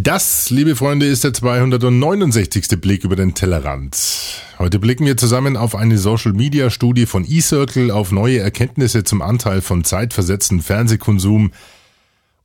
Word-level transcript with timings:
Das, 0.00 0.48
liebe 0.50 0.76
Freunde, 0.76 1.06
ist 1.06 1.24
der 1.24 1.34
269. 1.34 2.80
Blick 2.80 3.02
über 3.02 3.16
den 3.16 3.34
Tellerrand. 3.34 3.96
Heute 4.56 4.78
blicken 4.78 5.04
wir 5.06 5.16
zusammen 5.16 5.56
auf 5.56 5.74
eine 5.74 5.98
Social-Media-Studie 5.98 7.04
von 7.04 7.24
eCircle, 7.28 7.90
auf 7.90 8.12
neue 8.12 8.38
Erkenntnisse 8.38 9.02
zum 9.02 9.22
Anteil 9.22 9.60
von 9.60 9.82
zeitversetzten 9.82 10.62
Fernsehkonsum 10.62 11.50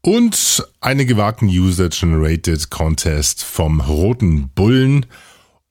und 0.02 0.68
einen 0.82 1.06
gewagten 1.06 1.48
User-Generated 1.48 2.72
Contest 2.72 3.44
vom 3.44 3.82
Roten 3.82 4.50
Bullen. 4.56 5.06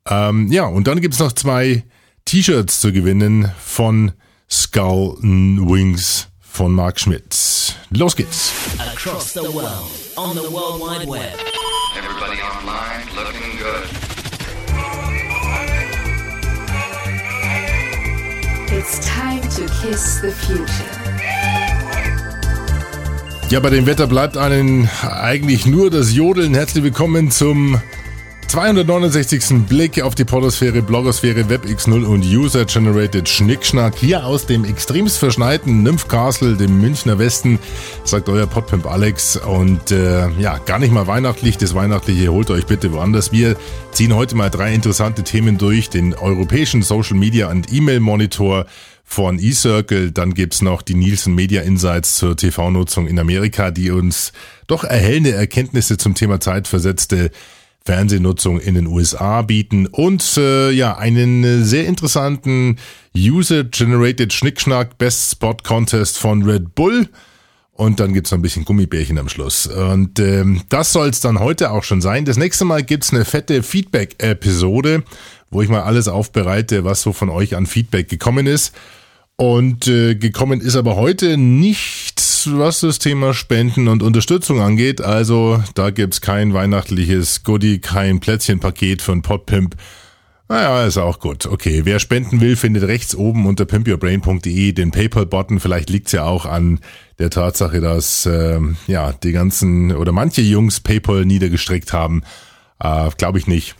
Ähm, 0.08 0.52
ja, 0.52 0.66
und 0.66 0.86
dann 0.86 1.00
gibt's 1.00 1.18
noch 1.18 1.32
zwei 1.32 1.82
T-Shirts 2.26 2.80
zu 2.80 2.92
gewinnen 2.92 3.50
von 3.58 4.12
Skull 4.48 5.16
Wings 5.20 6.28
von 6.38 6.72
Mark 6.72 7.00
Schmidt. 7.00 7.74
Los 7.90 8.14
geht's. 8.14 8.52
Across 8.78 9.32
the 9.32 9.40
world, 9.40 9.90
on 10.16 10.36
the 10.36 10.48
World 10.48 10.80
Wide 10.80 11.10
Web. 11.10 11.61
Good. 13.62 13.88
It's 18.72 18.98
time 19.06 19.40
to 19.40 19.66
kiss 19.80 20.20
the 20.20 20.32
future. 20.32 20.66
Ja, 23.50 23.60
bei 23.60 23.70
dem 23.70 23.86
Wetter 23.86 24.08
bleibt 24.08 24.36
einen 24.36 24.90
eigentlich 25.02 25.64
nur 25.66 25.90
das 25.90 26.12
Jodeln. 26.12 26.54
Herzlich 26.54 26.82
willkommen 26.82 27.30
zum 27.30 27.80
269. 28.52 29.66
Blick 29.66 30.02
auf 30.02 30.14
die 30.14 30.26
Podosphäre, 30.26 30.82
Blogosphäre, 30.82 31.44
WebX0 31.44 32.04
und 32.04 32.22
User-Generated 32.22 33.26
Schnickschnack 33.26 33.96
hier 33.96 34.26
aus 34.26 34.44
dem 34.44 34.66
extremst 34.66 35.16
verschneiten 35.16 35.82
Nymph 35.82 36.06
Castle, 36.06 36.54
dem 36.58 36.78
Münchner 36.78 37.18
Westen, 37.18 37.58
sagt 38.04 38.28
euer 38.28 38.46
Podpimp 38.46 38.84
Alex. 38.84 39.38
Und 39.38 39.90
äh, 39.90 40.28
ja, 40.38 40.58
gar 40.58 40.78
nicht 40.78 40.92
mal 40.92 41.06
weihnachtlich. 41.06 41.56
Das 41.56 41.74
Weihnachtliche 41.74 42.30
holt 42.30 42.50
euch 42.50 42.66
bitte 42.66 42.92
woanders. 42.92 43.32
Wir 43.32 43.56
ziehen 43.92 44.14
heute 44.14 44.36
mal 44.36 44.50
drei 44.50 44.74
interessante 44.74 45.22
Themen 45.22 45.56
durch. 45.56 45.88
Den 45.88 46.12
europäischen 46.12 46.82
Social 46.82 47.16
Media 47.16 47.50
und 47.50 47.72
E-Mail 47.72 48.00
Monitor 48.00 48.66
von 49.02 49.38
eCircle. 49.38 50.12
Dann 50.12 50.34
gibt's 50.34 50.60
noch 50.60 50.82
die 50.82 50.94
Nielsen 50.94 51.34
Media 51.34 51.62
Insights 51.62 52.18
zur 52.18 52.36
TV-Nutzung 52.36 53.06
in 53.06 53.18
Amerika, 53.18 53.70
die 53.70 53.90
uns 53.90 54.34
doch 54.66 54.84
erhellende 54.84 55.32
Erkenntnisse 55.32 55.96
zum 55.96 56.14
Thema 56.14 56.38
zeitversetzte 56.38 57.30
Fernsehnutzung 57.84 58.60
in 58.60 58.74
den 58.74 58.86
USA 58.86 59.42
bieten 59.42 59.86
und 59.86 60.36
äh, 60.36 60.70
ja, 60.70 60.96
einen 60.96 61.42
äh, 61.42 61.64
sehr 61.64 61.86
interessanten 61.86 62.76
User-Generated 63.16 64.32
Schnickschnack 64.32 64.98
Best 64.98 65.32
Spot 65.32 65.56
Contest 65.62 66.18
von 66.18 66.42
Red 66.42 66.74
Bull. 66.74 67.08
Und 67.74 68.00
dann 68.00 68.12
gibt's 68.12 68.30
noch 68.30 68.38
ein 68.38 68.42
bisschen 68.42 68.64
Gummibärchen 68.64 69.18
am 69.18 69.28
Schluss. 69.28 69.66
Und 69.66 70.20
ähm, 70.20 70.62
das 70.68 70.92
soll's 70.92 71.20
dann 71.20 71.40
heute 71.40 71.70
auch 71.70 71.82
schon 71.82 72.00
sein. 72.00 72.24
Das 72.24 72.36
nächste 72.36 72.64
Mal 72.64 72.82
gibt's 72.82 73.12
eine 73.12 73.24
fette 73.24 73.62
Feedback-Episode, 73.62 75.02
wo 75.50 75.62
ich 75.62 75.68
mal 75.68 75.82
alles 75.82 76.06
aufbereite, 76.06 76.84
was 76.84 77.02
so 77.02 77.12
von 77.12 77.30
euch 77.30 77.56
an 77.56 77.66
Feedback 77.66 78.08
gekommen 78.08 78.46
ist. 78.46 78.72
Und 79.36 79.88
äh, 79.88 80.14
gekommen 80.14 80.60
ist 80.60 80.76
aber 80.76 80.96
heute 80.96 81.36
nichts, 81.36 82.48
was 82.52 82.80
das 82.80 82.98
Thema 82.98 83.34
Spenden 83.34 83.88
und 83.88 84.02
Unterstützung 84.02 84.60
angeht. 84.60 85.00
Also 85.00 85.62
da 85.74 85.90
gibt's 85.90 86.20
kein 86.20 86.54
weihnachtliches 86.54 87.42
Goodie, 87.42 87.78
kein 87.78 88.20
Plätzchenpaket 88.20 89.02
von 89.02 89.22
Podpimp. 89.22 89.76
Naja, 90.48 90.84
ist 90.84 90.98
auch 90.98 91.18
gut. 91.18 91.46
Okay, 91.46 91.82
wer 91.84 91.98
spenden 91.98 92.42
will, 92.42 92.56
findet 92.56 92.82
rechts 92.82 93.14
oben 93.14 93.46
unter 93.46 93.64
pimpyourbrain.de 93.64 94.72
den 94.72 94.90
PayPal-Button. 94.90 95.60
Vielleicht 95.60 95.88
liegt's 95.88 96.12
ja 96.12 96.24
auch 96.24 96.44
an 96.44 96.80
der 97.18 97.30
Tatsache, 97.30 97.80
dass 97.80 98.26
äh, 98.26 98.60
ja 98.86 99.12
die 99.12 99.32
ganzen 99.32 99.92
oder 99.92 100.12
manche 100.12 100.42
Jungs 100.42 100.80
PayPal 100.80 101.24
niedergestreckt 101.24 101.94
haben. 101.94 102.22
Äh, 102.80 103.08
Glaube 103.16 103.38
ich 103.38 103.46
nicht. 103.46 103.76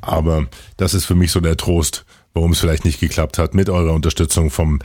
Aber 0.00 0.48
das 0.76 0.94
ist 0.94 1.04
für 1.04 1.14
mich 1.14 1.30
so 1.30 1.40
der 1.40 1.56
Trost 1.56 2.04
warum 2.34 2.52
es 2.52 2.60
vielleicht 2.60 2.84
nicht 2.84 3.00
geklappt 3.00 3.38
hat, 3.38 3.54
mit 3.54 3.70
eurer 3.70 3.94
Unterstützung 3.94 4.50
vom, 4.50 4.80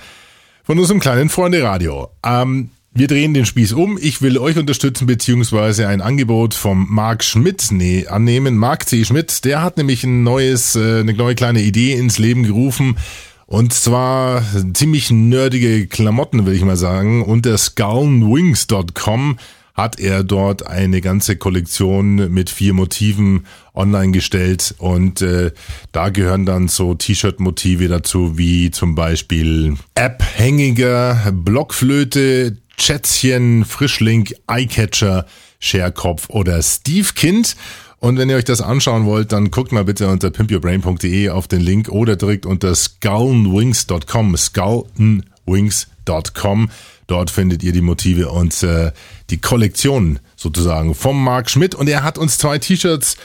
von 0.64 0.80
unserem 0.80 1.00
kleinen 1.00 1.30
Freunde 1.30 1.62
Radio. 1.64 2.10
Ähm, 2.24 2.70
wir 2.92 3.08
drehen 3.08 3.34
den 3.34 3.46
Spieß 3.46 3.74
um. 3.74 4.00
Ich 4.02 4.22
will 4.22 4.38
euch 4.38 4.58
unterstützen, 4.58 5.06
beziehungsweise 5.06 5.88
ein 5.88 6.02
Angebot 6.02 6.54
vom 6.54 6.88
Marc 6.90 7.24
Schmidt 7.24 7.68
nee, 7.72 8.08
annehmen. 8.08 8.58
Marc 8.58 8.88
C. 8.88 9.06
Schmidt, 9.06 9.46
der 9.46 9.62
hat 9.62 9.78
nämlich 9.78 10.04
ein 10.04 10.24
neues, 10.24 10.76
äh, 10.76 11.02
eine 11.02 11.14
neue 11.14 11.36
kleine 11.36 11.62
Idee 11.62 11.94
ins 11.94 12.18
Leben 12.18 12.44
gerufen. 12.44 12.98
Und 13.46 13.74
zwar 13.74 14.44
ziemlich 14.74 15.10
nerdige 15.10 15.88
Klamotten, 15.88 16.46
will 16.46 16.54
ich 16.54 16.64
mal 16.64 16.78
sagen. 16.78 17.24
Unter 17.24 17.58
skullnwings.com 17.58 19.38
hat 19.74 20.00
er 20.00 20.24
dort 20.24 20.68
eine 20.68 21.02
ganze 21.02 21.36
Kollektion 21.38 22.32
mit 22.32 22.50
vier 22.50 22.74
Motiven 22.74 23.46
online 23.80 24.12
gestellt 24.12 24.76
und 24.78 25.22
äh, 25.22 25.52
da 25.92 26.10
gehören 26.10 26.46
dann 26.46 26.68
so 26.68 26.94
T-Shirt-Motive 26.94 27.88
dazu, 27.88 28.38
wie 28.38 28.70
zum 28.70 28.94
Beispiel 28.94 29.76
Abhängiger, 29.96 31.32
Blockflöte, 31.34 32.58
Schätzchen, 32.78 33.66
Frischlink, 33.66 34.36
Eyecatcher, 34.48 35.26
Scherkopf 35.60 36.30
oder 36.30 36.62
Steve 36.62 37.08
Kind. 37.16 37.56
Und 38.00 38.18
wenn 38.18 38.30
ihr 38.30 38.38
euch 38.38 38.46
das 38.46 38.62
anschauen 38.62 39.06
wollt, 39.06 39.34
dann 39.34 39.52
guckt 39.52 39.74
mal 39.74 39.84
bitte 39.84 40.08
unter 40.08 40.30
pimpyourbrain.de 40.30 41.30
auf 41.30 41.50
den 41.50 41.62
Link 41.62 41.90
oder 41.90 42.16
direkt 42.16 42.46
unter 42.46 42.74
skullnwings.com, 42.74 44.38
skullnwings.com. 44.38 46.70
Dort 47.08 47.32
findet 47.32 47.64
ihr 47.64 47.74
die 47.74 47.82
Motive 47.82 48.30
und 48.30 48.64
äh, 48.64 48.94
die 49.30 49.42
Kollektion 49.42 50.20
sozusagen 50.36 50.96
vom 50.96 51.22
Marc 51.22 51.50
Schmidt. 51.50 51.76
Und 51.76 51.90
er 51.90 52.04
hat 52.04 52.18
uns 52.18 52.38
zwei 52.38 52.58
T-Shirts 52.60 53.18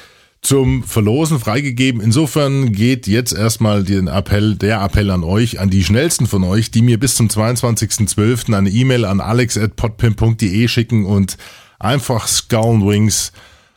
zum 0.45 0.85
Verlosen 0.85 1.41
freigegeben. 1.41 2.01
Insofern 2.01 2.73
geht 2.73 3.07
jetzt 3.07 3.33
erstmal 3.33 3.83
den 3.83 4.09
Appell, 4.09 4.57
der 4.57 4.83
Appell 4.83 5.11
an 5.11 5.25
euch, 5.25 5.59
an 5.59 5.71
die 5.71 5.83
schnellsten 5.83 6.27
von 6.27 6.45
euch, 6.45 6.71
die 6.71 6.83
mir 6.83 7.01
bis 7.01 7.15
zum 7.15 7.29
22.12. 7.29 8.55
eine 8.55 8.71
E-Mail 8.71 9.07
an 9.07 9.21
alex.podpimp.de 9.21 10.69
schicken 10.69 11.07
und 11.07 11.39
einfach 11.79 12.29
Skull 12.29 12.83
Wings 12.83 13.33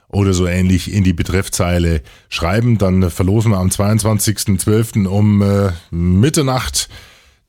oder 0.09 0.33
so 0.33 0.45
ähnlich 0.45 0.91
in 0.91 1.03
die 1.03 1.13
Betreffzeile 1.13 2.01
schreiben. 2.29 2.77
Dann 2.77 3.09
verlosen 3.09 3.51
wir 3.51 3.59
am 3.59 3.69
22.12. 3.69 5.07
um 5.07 5.41
äh, 5.41 5.71
Mitternacht 5.89 6.89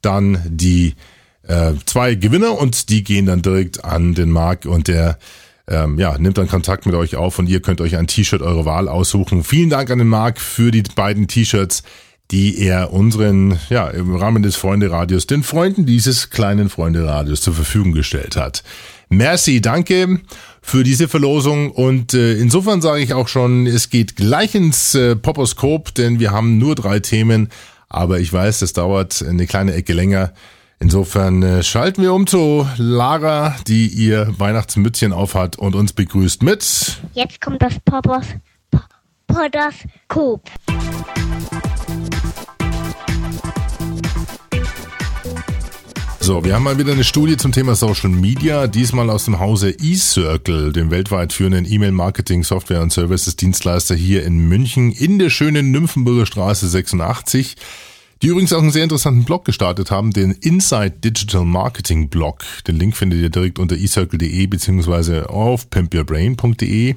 dann 0.00 0.40
die 0.46 0.94
äh, 1.42 1.72
zwei 1.86 2.14
Gewinner 2.14 2.56
und 2.56 2.88
die 2.88 3.02
gehen 3.02 3.26
dann 3.26 3.42
direkt 3.42 3.84
an 3.84 4.14
den 4.14 4.30
Marc 4.30 4.64
und 4.64 4.86
der 4.86 5.18
ähm, 5.68 5.98
ja, 5.98 6.16
nimmt 6.18 6.38
dann 6.38 6.48
Kontakt 6.48 6.86
mit 6.86 6.94
euch 6.94 7.16
auf 7.16 7.38
und 7.38 7.48
ihr 7.48 7.60
könnt 7.60 7.80
euch 7.80 7.96
ein 7.96 8.06
T-Shirt 8.06 8.42
eurer 8.42 8.64
Wahl 8.64 8.88
aussuchen. 8.88 9.44
Vielen 9.44 9.70
Dank 9.70 9.90
an 9.90 9.98
den 9.98 10.08
Marc 10.08 10.40
für 10.40 10.70
die 10.70 10.82
beiden 10.82 11.28
T-Shirts, 11.28 11.82
die 12.30 12.58
er 12.58 12.92
unseren, 12.92 13.58
ja, 13.70 13.88
im 13.88 14.14
Rahmen 14.14 14.42
des 14.42 14.56
Freunde-Radios, 14.56 15.26
den 15.26 15.42
Freunden 15.42 15.86
dieses 15.86 16.30
kleinen 16.30 16.68
Freunde-Radios 16.68 17.40
zur 17.42 17.54
Verfügung 17.54 17.92
gestellt 17.92 18.36
hat. 18.36 18.62
Merci, 19.10 19.60
danke 19.60 20.20
für 20.60 20.84
diese 20.84 21.08
Verlosung 21.08 21.70
und 21.70 22.12
äh, 22.12 22.34
insofern 22.34 22.82
sage 22.82 23.02
ich 23.02 23.14
auch 23.14 23.28
schon, 23.28 23.66
es 23.66 23.88
geht 23.88 24.16
gleich 24.16 24.54
ins 24.54 24.94
äh, 24.94 25.16
Poposkop, 25.16 25.94
denn 25.94 26.20
wir 26.20 26.30
haben 26.30 26.58
nur 26.58 26.74
drei 26.74 27.00
Themen, 27.00 27.48
aber 27.88 28.20
ich 28.20 28.30
weiß, 28.30 28.58
das 28.58 28.74
dauert 28.74 29.24
eine 29.26 29.46
kleine 29.46 29.72
Ecke 29.72 29.94
länger. 29.94 30.32
Insofern 30.80 31.42
äh, 31.42 31.62
schalten 31.62 32.02
wir 32.02 32.14
um 32.14 32.26
zu 32.26 32.66
Lara, 32.76 33.56
die 33.66 33.88
ihr 33.88 34.32
Weihnachtsmützchen 34.38 35.12
aufhat 35.12 35.56
und 35.56 35.74
uns 35.74 35.92
begrüßt 35.92 36.42
mit. 36.42 37.00
Jetzt 37.14 37.40
kommt 37.40 37.62
das 37.62 37.78
Poppers 37.84 38.26
Podders 39.26 39.74
Coop. 40.08 40.40
So, 46.20 46.44
wir 46.44 46.54
haben 46.54 46.62
mal 46.62 46.78
wieder 46.78 46.92
eine 46.92 47.04
Studie 47.04 47.36
zum 47.36 47.52
Thema 47.52 47.74
Social 47.74 48.10
Media, 48.10 48.66
diesmal 48.66 49.08
aus 49.10 49.24
dem 49.24 49.38
Hause 49.38 49.70
eCircle, 49.70 50.72
dem 50.72 50.90
weltweit 50.90 51.32
führenden 51.32 51.64
E-Mail-Marketing, 51.64 52.44
Software 52.44 52.82
und 52.82 52.92
Services-Dienstleister 52.92 53.94
hier 53.94 54.24
in 54.24 54.48
München 54.48 54.92
in 54.92 55.18
der 55.18 55.30
schönen 55.30 55.70
Nymphenburger 55.70 56.26
Straße 56.26 56.68
86 56.68 57.56
die 58.22 58.28
übrigens 58.28 58.52
auch 58.52 58.62
einen 58.62 58.70
sehr 58.70 58.82
interessanten 58.82 59.24
Blog 59.24 59.44
gestartet 59.44 59.90
haben, 59.90 60.12
den 60.12 60.32
Inside 60.32 60.96
Digital 61.04 61.44
Marketing 61.44 62.08
Blog. 62.08 62.44
Den 62.66 62.76
Link 62.76 62.96
findet 62.96 63.20
ihr 63.20 63.30
direkt 63.30 63.58
unter 63.58 63.76
eCircle.de 63.76 64.46
beziehungsweise 64.46 65.30
auf 65.30 65.70
pimpyourbrain.de. 65.70 66.96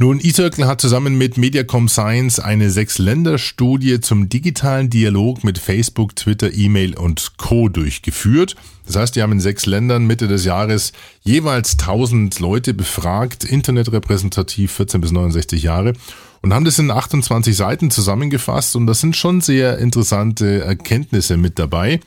Nun, 0.00 0.20
eCircle 0.20 0.68
hat 0.68 0.80
zusammen 0.80 1.18
mit 1.18 1.38
Mediacom 1.38 1.88
Science 1.88 2.38
eine 2.38 2.70
Sechs-Länder-Studie 2.70 4.00
zum 4.00 4.28
digitalen 4.28 4.90
Dialog 4.90 5.42
mit 5.42 5.58
Facebook, 5.58 6.14
Twitter, 6.14 6.54
E-Mail 6.54 6.96
und 6.96 7.36
Co. 7.36 7.68
durchgeführt. 7.68 8.54
Das 8.86 8.94
heißt, 8.94 9.16
die 9.16 9.22
haben 9.22 9.32
in 9.32 9.40
sechs 9.40 9.66
Ländern 9.66 10.06
Mitte 10.06 10.28
des 10.28 10.44
Jahres 10.44 10.92
jeweils 11.22 11.72
1000 11.80 12.38
Leute 12.38 12.74
befragt, 12.74 13.42
internetrepräsentativ 13.42 14.70
14 14.70 15.00
bis 15.00 15.10
69 15.10 15.64
Jahre 15.64 15.94
und 16.42 16.52
haben 16.52 16.64
das 16.64 16.78
in 16.78 16.90
28 16.90 17.56
Seiten 17.56 17.90
zusammengefasst 17.90 18.76
und 18.76 18.86
das 18.86 19.00
sind 19.00 19.16
schon 19.16 19.40
sehr 19.40 19.78
interessante 19.78 20.62
Erkenntnisse 20.62 21.36
mit 21.36 21.58
dabei. 21.58 22.00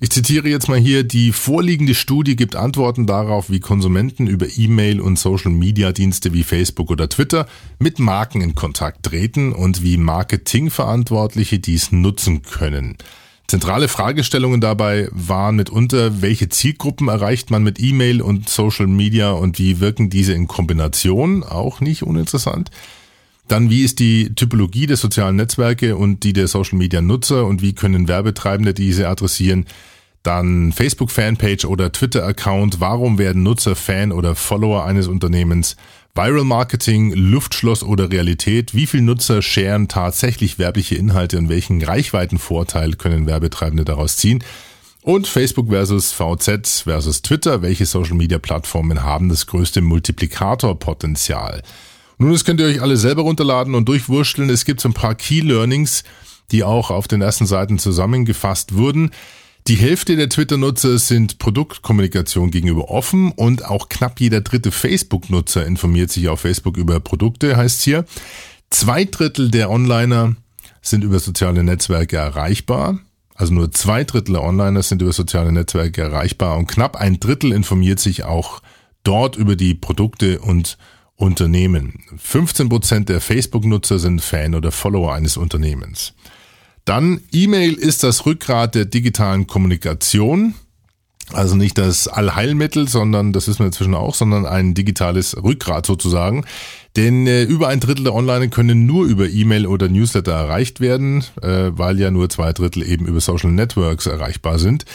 Ich 0.00 0.10
zitiere 0.10 0.48
jetzt 0.48 0.68
mal 0.68 0.78
hier, 0.78 1.02
die 1.02 1.32
vorliegende 1.32 1.92
Studie 1.92 2.36
gibt 2.36 2.54
Antworten 2.54 3.04
darauf, 3.08 3.50
wie 3.50 3.58
Konsumenten 3.58 4.28
über 4.28 4.46
E-Mail 4.56 5.00
und 5.00 5.18
Social-Media-Dienste 5.18 6.32
wie 6.32 6.44
Facebook 6.44 6.92
oder 6.92 7.08
Twitter 7.08 7.48
mit 7.80 7.98
Marken 7.98 8.40
in 8.40 8.54
Kontakt 8.54 9.02
treten 9.02 9.52
und 9.52 9.82
wie 9.82 9.96
Marketingverantwortliche 9.96 11.58
dies 11.58 11.90
nutzen 11.90 12.42
können. 12.42 12.96
Zentrale 13.48 13.88
Fragestellungen 13.88 14.60
dabei 14.60 15.08
waren 15.10 15.56
mitunter, 15.56 16.20
welche 16.20 16.50
Zielgruppen 16.50 17.08
erreicht 17.08 17.50
man 17.50 17.62
mit 17.62 17.80
E-Mail 17.80 18.20
und 18.20 18.46
Social 18.46 18.86
Media 18.86 19.30
und 19.30 19.58
wie 19.58 19.80
wirken 19.80 20.10
diese 20.10 20.34
in 20.34 20.46
Kombination, 20.46 21.42
auch 21.42 21.80
nicht 21.80 22.02
uninteressant. 22.02 22.70
Dann, 23.48 23.70
wie 23.70 23.84
ist 23.84 24.00
die 24.00 24.34
Typologie 24.34 24.86
der 24.86 24.98
sozialen 24.98 25.36
Netzwerke 25.36 25.96
und 25.96 26.24
die 26.24 26.34
der 26.34 26.46
Social 26.46 26.76
Media 26.76 27.00
Nutzer 27.00 27.46
und 27.46 27.62
wie 27.62 27.72
können 27.72 28.06
Werbetreibende 28.06 28.74
diese 28.74 29.08
adressieren? 29.08 29.64
Dann 30.22 30.70
Facebook-Fanpage 30.72 31.64
oder 31.64 31.90
Twitter-Account. 31.90 32.80
Warum 32.80 33.16
werden 33.16 33.44
Nutzer 33.44 33.76
Fan 33.76 34.12
oder 34.12 34.34
Follower 34.34 34.84
eines 34.84 35.06
Unternehmens? 35.06 35.76
Viral 36.14 36.44
Marketing, 36.44 37.12
Luftschloss 37.12 37.82
oder 37.82 38.10
Realität? 38.10 38.74
Wie 38.74 38.86
viele 38.86 39.04
Nutzer 39.04 39.40
sharen 39.40 39.88
tatsächlich 39.88 40.58
werbliche 40.58 40.96
Inhalte 40.96 41.38
und 41.38 41.48
welchen 41.48 41.82
Reichweitenvorteil 41.82 42.94
können 42.94 43.26
Werbetreibende 43.26 43.84
daraus 43.84 44.16
ziehen? 44.16 44.42
Und 45.02 45.28
Facebook 45.28 45.68
versus 45.68 46.12
VZ 46.12 46.82
versus 46.84 47.22
Twitter. 47.22 47.62
Welche 47.62 47.86
Social 47.86 48.16
Media 48.16 48.38
Plattformen 48.38 49.04
haben 49.04 49.28
das 49.28 49.46
größte 49.46 49.80
Multiplikatorpotenzial? 49.80 51.62
Nun, 52.18 52.32
das 52.32 52.44
könnt 52.44 52.60
ihr 52.60 52.66
euch 52.66 52.82
alle 52.82 52.96
selber 52.96 53.22
runterladen 53.22 53.76
und 53.76 53.88
durchwurschteln. 53.88 54.50
Es 54.50 54.64
gibt 54.64 54.80
so 54.80 54.88
ein 54.88 54.94
paar 54.94 55.14
Key 55.14 55.40
Learnings, 55.40 56.02
die 56.50 56.64
auch 56.64 56.90
auf 56.90 57.06
den 57.06 57.22
ersten 57.22 57.46
Seiten 57.46 57.78
zusammengefasst 57.78 58.74
wurden. 58.74 59.12
Die 59.68 59.76
Hälfte 59.76 60.16
der 60.16 60.30
Twitter-Nutzer 60.30 60.98
sind 60.98 61.38
Produktkommunikation 61.38 62.50
gegenüber 62.50 62.88
offen 62.88 63.32
und 63.32 63.66
auch 63.66 63.90
knapp 63.90 64.18
jeder 64.18 64.40
dritte 64.40 64.72
Facebook-Nutzer 64.72 65.66
informiert 65.66 66.10
sich 66.10 66.30
auf 66.30 66.40
Facebook 66.40 66.78
über 66.78 67.00
Produkte, 67.00 67.54
heißt 67.54 67.82
hier. 67.82 68.06
Zwei 68.70 69.04
Drittel 69.04 69.50
der 69.50 69.68
Onliner 69.68 70.36
sind 70.80 71.04
über 71.04 71.18
soziale 71.18 71.62
Netzwerke 71.62 72.16
erreichbar. 72.16 72.98
Also 73.34 73.52
nur 73.52 73.70
zwei 73.70 74.04
Drittel 74.04 74.36
der 74.36 74.42
Onliner 74.42 74.82
sind 74.82 75.02
über 75.02 75.12
soziale 75.12 75.52
Netzwerke 75.52 76.00
erreichbar 76.00 76.56
und 76.56 76.66
knapp 76.66 76.96
ein 76.96 77.20
Drittel 77.20 77.52
informiert 77.52 78.00
sich 78.00 78.24
auch 78.24 78.62
dort 79.04 79.36
über 79.36 79.54
die 79.54 79.74
Produkte 79.74 80.38
und 80.38 80.78
Unternehmen. 81.14 82.04
15% 82.16 83.04
der 83.04 83.20
Facebook-Nutzer 83.20 83.98
sind 83.98 84.22
Fan 84.22 84.54
oder 84.54 84.72
Follower 84.72 85.12
eines 85.12 85.36
Unternehmens. 85.36 86.14
Dann 86.88 87.20
E-Mail 87.32 87.74
ist 87.74 88.02
das 88.02 88.24
Rückgrat 88.24 88.74
der 88.74 88.86
digitalen 88.86 89.46
Kommunikation. 89.46 90.54
Also 91.34 91.54
nicht 91.54 91.76
das 91.76 92.08
Allheilmittel, 92.08 92.88
sondern 92.88 93.34
das 93.34 93.46
ist 93.46 93.58
mir 93.58 93.66
inzwischen 93.66 93.94
auch, 93.94 94.14
sondern 94.14 94.46
ein 94.46 94.72
digitales 94.72 95.36
Rückgrat 95.36 95.84
sozusagen. 95.84 96.46
Denn 96.96 97.26
äh, 97.26 97.42
über 97.42 97.68
ein 97.68 97.80
Drittel 97.80 98.04
der 98.04 98.14
Online 98.14 98.48
können 98.48 98.86
nur 98.86 99.04
über 99.04 99.28
E-Mail 99.28 99.66
oder 99.66 99.90
Newsletter 99.90 100.32
erreicht 100.32 100.80
werden, 100.80 101.24
äh, 101.42 101.72
weil 101.72 102.00
ja 102.00 102.10
nur 102.10 102.30
zwei 102.30 102.54
Drittel 102.54 102.82
eben 102.82 103.04
über 103.04 103.20
Social 103.20 103.50
Networks 103.50 104.06
erreichbar 104.06 104.58
sind. 104.58 104.86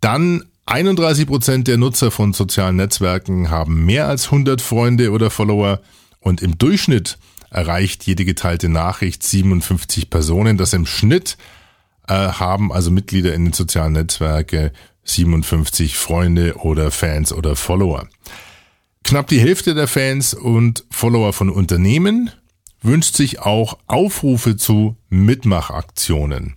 Dann 0.00 0.42
31 0.66 1.28
Prozent 1.28 1.68
der 1.68 1.78
Nutzer 1.78 2.10
von 2.10 2.32
sozialen 2.32 2.74
Netzwerken 2.74 3.48
haben 3.48 3.86
mehr 3.86 4.08
als 4.08 4.24
100 4.24 4.60
Freunde 4.60 5.12
oder 5.12 5.30
Follower 5.30 5.80
und 6.18 6.42
im 6.42 6.58
Durchschnitt 6.58 7.16
erreicht 7.52 8.04
jede 8.04 8.24
geteilte 8.24 8.68
Nachricht 8.68 9.22
57 9.22 10.10
Personen. 10.10 10.56
Das 10.56 10.72
im 10.72 10.86
Schnitt 10.86 11.36
äh, 12.08 12.14
haben 12.14 12.72
also 12.72 12.90
Mitglieder 12.90 13.34
in 13.34 13.44
den 13.44 13.52
sozialen 13.52 13.92
Netzwerken 13.92 14.70
57 15.04 15.96
Freunde 15.96 16.56
oder 16.56 16.90
Fans 16.90 17.32
oder 17.32 17.56
Follower. 17.56 18.08
Knapp 19.04 19.26
die 19.28 19.40
Hälfte 19.40 19.74
der 19.74 19.88
Fans 19.88 20.32
und 20.32 20.84
Follower 20.90 21.32
von 21.32 21.50
Unternehmen 21.50 22.30
wünscht 22.82 23.16
sich 23.16 23.40
auch 23.40 23.78
Aufrufe 23.86 24.56
zu 24.56 24.96
Mitmachaktionen. 25.08 26.56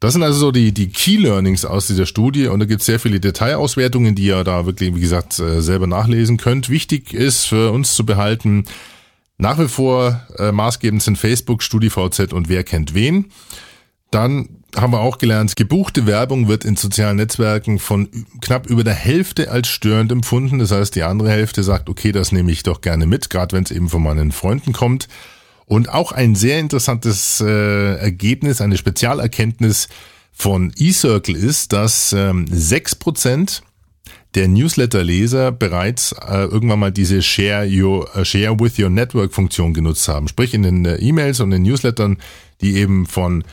Das 0.00 0.14
sind 0.14 0.22
also 0.22 0.38
so 0.38 0.52
die, 0.52 0.72
die 0.72 0.88
Key 0.88 1.16
Learnings 1.16 1.64
aus 1.64 1.86
dieser 1.86 2.06
Studie 2.06 2.46
und 2.46 2.60
da 2.60 2.64
gibt 2.64 2.80
es 2.80 2.86
sehr 2.86 2.98
viele 2.98 3.20
Detailauswertungen, 3.20 4.14
die 4.14 4.26
ihr 4.26 4.44
da 4.44 4.64
wirklich, 4.64 4.94
wie 4.94 5.00
gesagt, 5.00 5.38
äh, 5.38 5.60
selber 5.60 5.86
nachlesen 5.86 6.38
könnt. 6.38 6.70
Wichtig 6.70 7.12
ist 7.12 7.44
für 7.44 7.70
uns 7.70 7.94
zu 7.94 8.06
behalten, 8.06 8.64
nach 9.40 9.58
wie 9.58 9.68
vor 9.68 10.20
äh, 10.38 10.52
maßgebend 10.52 11.02
sind 11.02 11.16
Facebook, 11.16 11.62
StudiVZ 11.62 12.32
und 12.32 12.48
Wer 12.48 12.62
kennt 12.62 12.94
wen. 12.94 13.32
Dann 14.10 14.48
haben 14.76 14.92
wir 14.92 15.00
auch 15.00 15.18
gelernt, 15.18 15.56
gebuchte 15.56 16.06
Werbung 16.06 16.48
wird 16.48 16.64
in 16.64 16.76
sozialen 16.76 17.16
Netzwerken 17.16 17.78
von 17.78 18.08
knapp 18.40 18.66
über 18.66 18.84
der 18.84 18.94
Hälfte 18.94 19.50
als 19.50 19.68
störend 19.68 20.12
empfunden. 20.12 20.58
Das 20.58 20.70
heißt, 20.70 20.94
die 20.94 21.02
andere 21.02 21.30
Hälfte 21.30 21.62
sagt, 21.62 21.88
okay, 21.88 22.12
das 22.12 22.32
nehme 22.32 22.52
ich 22.52 22.62
doch 22.62 22.80
gerne 22.80 23.06
mit, 23.06 23.30
gerade 23.30 23.56
wenn 23.56 23.64
es 23.64 23.70
eben 23.70 23.88
von 23.88 24.02
meinen 24.02 24.32
Freunden 24.32 24.72
kommt. 24.72 25.08
Und 25.66 25.88
auch 25.88 26.12
ein 26.12 26.34
sehr 26.34 26.58
interessantes 26.58 27.40
äh, 27.40 27.94
Ergebnis, 27.96 28.60
eine 28.60 28.76
Spezialerkenntnis 28.76 29.88
von 30.32 30.72
eCircle 30.76 31.36
ist, 31.36 31.72
dass 31.72 32.12
ähm, 32.12 32.46
6% 32.46 33.62
der 34.34 34.48
Newsletter-Leser 34.48 35.52
bereits 35.52 36.12
äh, 36.12 36.44
irgendwann 36.44 36.78
mal 36.78 36.92
diese 36.92 37.22
Share, 37.22 37.68
your, 37.68 38.08
uh, 38.16 38.24
Share 38.24 38.58
with 38.58 38.78
Your 38.78 38.90
Network 38.90 39.32
Funktion 39.32 39.74
genutzt 39.74 40.06
haben. 40.08 40.28
Sprich 40.28 40.54
in 40.54 40.62
den 40.62 40.84
äh, 40.84 40.96
E-Mails 40.96 41.40
und 41.40 41.50
den 41.50 41.62
Newslettern, 41.62 42.18
die 42.60 42.76
eben 42.76 43.06
von 43.06 43.44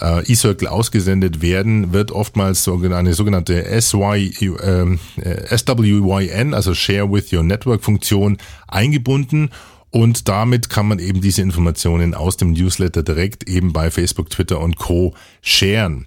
äh, 0.00 0.30
eCircle 0.30 0.68
ausgesendet 0.68 1.42
werden, 1.42 1.92
wird 1.92 2.10
oftmals 2.10 2.64
so 2.64 2.78
eine 2.78 3.14
sogenannte 3.14 3.64
SY, 3.80 4.56
ähm, 4.62 4.98
äh, 5.16 5.56
SWYN, 5.56 6.54
also 6.54 6.74
Share 6.74 7.10
with 7.10 7.32
Your 7.32 7.44
Network 7.44 7.82
Funktion 7.82 8.38
eingebunden 8.66 9.50
und 9.96 10.28
damit 10.28 10.68
kann 10.68 10.88
man 10.88 10.98
eben 10.98 11.22
diese 11.22 11.40
Informationen 11.40 12.14
aus 12.14 12.36
dem 12.36 12.52
Newsletter 12.52 13.02
direkt 13.02 13.48
eben 13.48 13.72
bei 13.72 13.90
Facebook, 13.90 14.28
Twitter 14.28 14.60
und 14.60 14.76
Co. 14.76 15.14
sharen. 15.40 16.06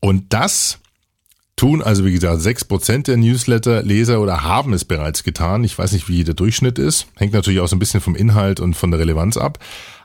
Und 0.00 0.32
das 0.32 0.80
tun 1.58 1.82
also, 1.82 2.04
wie 2.04 2.12
gesagt, 2.12 2.40
sechs 2.40 2.64
Prozent 2.64 3.08
der 3.08 3.16
Newsletter-Leser 3.16 4.20
oder 4.20 4.42
haben 4.42 4.72
es 4.72 4.84
bereits 4.84 5.24
getan. 5.24 5.64
Ich 5.64 5.78
weiß 5.78 5.92
nicht, 5.92 6.08
wie 6.08 6.24
der 6.24 6.34
Durchschnitt 6.34 6.78
ist. 6.78 7.06
Hängt 7.16 7.34
natürlich 7.34 7.60
auch 7.60 7.68
so 7.68 7.76
ein 7.76 7.80
bisschen 7.80 8.00
vom 8.00 8.14
Inhalt 8.14 8.60
und 8.60 8.74
von 8.74 8.90
der 8.90 9.00
Relevanz 9.00 9.36
ab. 9.36 9.58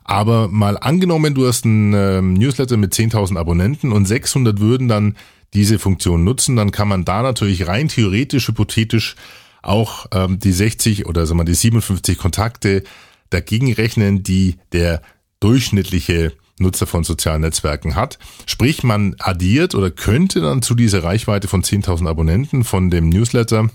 Aber 0.03 0.49
mal 0.49 0.77
angenommen, 0.77 1.33
du 1.33 1.47
hast 1.47 1.63
einen 1.63 1.93
ähm, 1.93 2.33
Newsletter 2.33 2.75
mit 2.75 2.93
10.000 2.93 3.37
Abonnenten 3.37 3.91
und 3.93 4.05
600 4.05 4.59
würden 4.59 4.87
dann 4.87 5.15
diese 5.53 5.79
Funktion 5.79 6.23
nutzen, 6.23 6.55
dann 6.55 6.71
kann 6.71 6.87
man 6.87 7.05
da 7.05 7.21
natürlich 7.21 7.67
rein 7.67 7.87
theoretisch, 7.87 8.47
hypothetisch 8.47 9.15
auch 9.61 10.07
ähm, 10.11 10.39
die 10.39 10.51
60 10.51 11.05
oder 11.05 11.25
sagen 11.25 11.39
wir 11.39 11.45
die 11.45 11.53
57 11.53 12.17
Kontakte 12.17 12.83
dagegen 13.29 13.71
rechnen, 13.71 14.23
die 14.23 14.57
der 14.71 15.01
durchschnittliche 15.39 16.33
Nutzer 16.59 16.85
von 16.85 17.03
sozialen 17.03 17.41
Netzwerken 17.41 17.95
hat. 17.95 18.19
Sprich, 18.45 18.83
man 18.83 19.15
addiert 19.19 19.75
oder 19.75 19.91
könnte 19.91 20.41
dann 20.41 20.61
zu 20.61 20.75
dieser 20.75 21.03
Reichweite 21.03 21.47
von 21.47 21.63
10.000 21.63 22.07
Abonnenten 22.07 22.63
von 22.63 22.89
dem 22.89 23.09
Newsletter, 23.09 23.69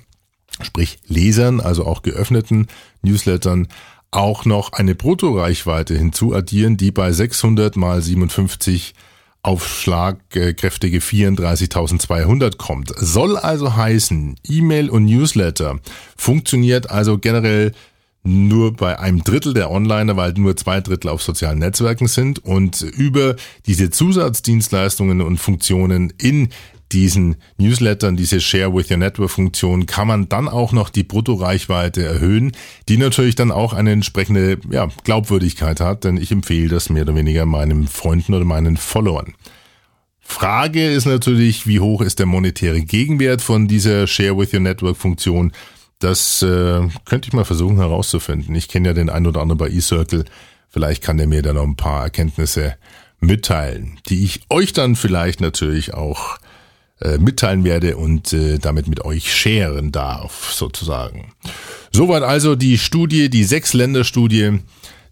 sprich 0.61 0.99
Lesern, 1.07 1.61
also 1.61 1.87
auch 1.87 2.03
geöffneten 2.03 2.69
Newslettern, 3.03 3.69
auch 4.11 4.45
noch 4.45 4.73
eine 4.73 4.95
Bruttoreichweite 4.95 5.97
hinzuaddieren, 5.97 6.77
die 6.77 6.93
bei 6.93 7.13
600 7.13 7.77
mal 7.77 8.01
57 8.01 8.95
auf 9.43 9.69
schlagkräftige 9.69 10.99
34.200 10.99 12.57
kommt. 12.57 12.93
Soll 12.97 13.37
also 13.37 13.77
heißen, 13.77 14.37
E-Mail 14.45 14.91
und 14.91 15.05
Newsletter 15.05 15.79
funktioniert 16.17 16.91
also 16.91 17.19
generell 17.19 17.73
nur 18.29 18.75
bei 18.75 18.99
einem 18.99 19.25
Drittel 19.25 19.55
der 19.55 19.71
Onliner, 19.71 20.17
weil 20.17 20.33
nur 20.35 20.57
zwei 20.57 20.81
Drittel 20.81 21.09
auf 21.09 21.23
sozialen 21.23 21.59
Netzwerken 21.59 22.07
sind 22.07 22.45
und 22.45 22.83
über 22.83 23.37
diese 23.67 23.91
Zusatzdienstleistungen 23.91 25.21
und 25.21 25.39
Funktionen 25.39 26.13
in 26.19 26.51
diesen 26.93 27.37
Newslettern, 27.59 28.17
diese 28.17 28.41
Share 28.41 28.75
with 28.75 28.91
Your 28.91 28.97
Network 28.97 29.31
Funktion, 29.31 29.87
kann 29.87 30.09
man 30.09 30.29
dann 30.29 30.49
auch 30.49 30.73
noch 30.73 30.89
die 30.89 31.03
Bruttoreichweite 31.05 32.05
erhöhen, 32.05 32.53
die 32.89 32.97
natürlich 32.97 33.35
dann 33.35 33.51
auch 33.51 33.73
eine 33.73 33.93
entsprechende 33.93 34.59
ja, 34.71 34.89
Glaubwürdigkeit 35.05 35.81
hat, 35.81 36.05
denn 36.05 36.17
ich 36.17 36.31
empfehle 36.31 36.69
das 36.69 36.89
mehr 36.89 37.03
oder 37.03 37.15
weniger 37.15 37.47
meinen 37.47 37.89
Freunden 37.89 38.35
oder 38.35 38.45
meinen 38.45 38.77
Followern. 38.77 39.35
Frage 40.21 40.91
ist 40.91 41.07
natürlich, 41.07 41.67
wie 41.67 41.81
hoch 41.81 42.03
ist 42.03 42.19
der 42.19 42.27
monetäre 42.27 42.83
Gegenwert 42.83 43.41
von 43.41 43.67
dieser 43.67 44.07
Share 44.07 44.37
with 44.37 44.53
Your 44.53 44.61
Network 44.61 44.97
Funktion? 44.97 45.53
Das 45.99 46.43
äh, 46.43 46.89
könnte 47.05 47.29
ich 47.29 47.33
mal 47.33 47.45
versuchen 47.45 47.79
herauszufinden. 47.79 48.55
Ich 48.55 48.69
kenne 48.69 48.89
ja 48.89 48.95
den 48.95 49.11
einen 49.11 49.27
oder 49.27 49.41
anderen 49.41 49.59
bei 49.59 49.69
eCircle. 49.69 50.25
Vielleicht 50.69 51.03
kann 51.03 51.19
der 51.19 51.27
mir 51.27 51.43
da 51.43 51.53
noch 51.53 51.65
ein 51.65 51.77
paar 51.77 52.05
Erkenntnisse 52.05 52.77
mitteilen, 53.21 53.99
die 54.09 54.25
ich 54.25 54.43
euch 54.49 54.73
dann 54.73 54.95
vielleicht 54.95 55.41
natürlich 55.41 55.95
auch 55.95 56.39
äh, 57.01 57.19
mitteilen 57.19 57.65
werde 57.65 57.97
und 57.97 58.33
äh, 58.33 58.59
damit 58.59 58.87
mit 58.87 59.05
euch 59.05 59.33
scheren 59.33 59.93
darf, 59.93 60.53
sozusagen. 60.53 61.33
Soweit 61.93 62.23
also 62.23 62.55
die 62.55 62.79
Studie, 62.79 63.31
die 63.31 63.45
Sechs-Länder-Studie, 63.45 64.61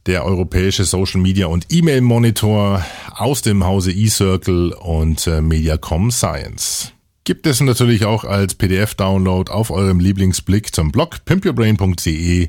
der 0.06 0.24
europäische 0.24 0.84
Social 0.84 1.20
Media 1.20 1.46
und 1.46 1.66
E-Mail 1.70 2.00
Monitor 2.00 2.84
aus 3.14 3.42
dem 3.42 3.64
Hause 3.64 3.92
eCircle 3.92 4.74
und 4.74 5.26
äh, 5.26 5.40
Mediacom 5.40 6.10
Science. 6.10 6.92
Gibt 7.26 7.48
es 7.48 7.60
natürlich 7.60 8.04
auch 8.04 8.22
als 8.22 8.54
PDF-Download 8.54 9.50
auf 9.50 9.72
eurem 9.72 9.98
Lieblingsblick 9.98 10.72
zum 10.72 10.92
Blog 10.92 11.24
pimpyourbrain.de 11.24 12.48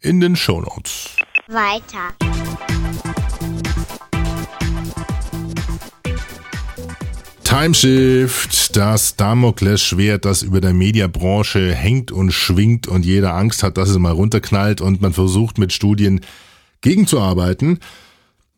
in 0.00 0.20
den 0.20 0.34
Shownotes. 0.34 1.10
Weiter. 1.46 2.14
Timeshift, 7.44 8.74
das 8.74 9.16
Damoklesschwert, 9.16 10.24
das 10.24 10.42
über 10.42 10.62
der 10.62 10.72
Mediabranche 10.72 11.74
hängt 11.74 12.10
und 12.10 12.32
schwingt 12.32 12.88
und 12.88 13.04
jeder 13.04 13.34
Angst 13.34 13.62
hat, 13.62 13.76
dass 13.76 13.90
es 13.90 13.98
mal 13.98 14.12
runterknallt 14.12 14.80
und 14.80 15.02
man 15.02 15.12
versucht 15.12 15.58
mit 15.58 15.74
Studien 15.74 16.22
gegenzuarbeiten. 16.80 17.78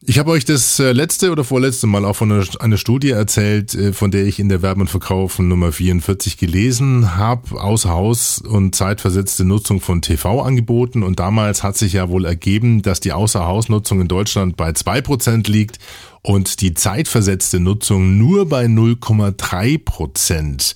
Ich 0.05 0.19
habe 0.19 0.31
euch 0.31 0.45
das 0.45 0.79
äh, 0.79 0.93
letzte 0.93 1.33
oder 1.33 1.43
vorletzte 1.43 1.87
Mal 1.87 2.05
auch 2.05 2.17
von 2.17 2.31
einer, 2.31 2.45
einer 2.61 2.77
Studie 2.77 3.11
erzählt, 3.11 3.75
äh, 3.75 3.95
von 3.95 4.11
der 4.11 4.27
ich 4.27 4.39
in 4.39 4.51
der 4.51 4.61
Werbe 4.61 4.83
und 4.83 4.91
Verkauf 4.91 5.39
Nummer 5.39 5.73
44 5.73 6.37
gelesen 6.37 7.17
habe, 7.17 7.59
aus 7.59 7.87
Haus 7.87 8.39
und 8.39 8.75
zeitversetzte 8.75 9.47
Nutzung 9.47 9.81
von 9.81 10.03
TV-Angeboten. 10.03 11.03
Und 11.03 11.19
damals 11.19 11.63
hat 11.63 11.79
sich 11.79 11.95
ja 11.95 12.11
wohl 12.11 12.27
ergeben, 12.27 12.83
dass 12.83 13.01
die 13.01 13.13
Außerhausnutzung 13.13 14.03
in 14.03 14.09
Deutschland 14.09 14.59
bei 14.59 14.75
zwei 14.75 15.01
Prozent 15.01 15.49
liegt 15.49 15.79
und 16.21 16.61
die 16.61 16.75
zeitversetzte 16.75 17.59
Nutzung 17.59 18.19
nur 18.19 18.47
bei 18.47 18.67
0,3 18.67 19.83
Prozent. 19.83 20.75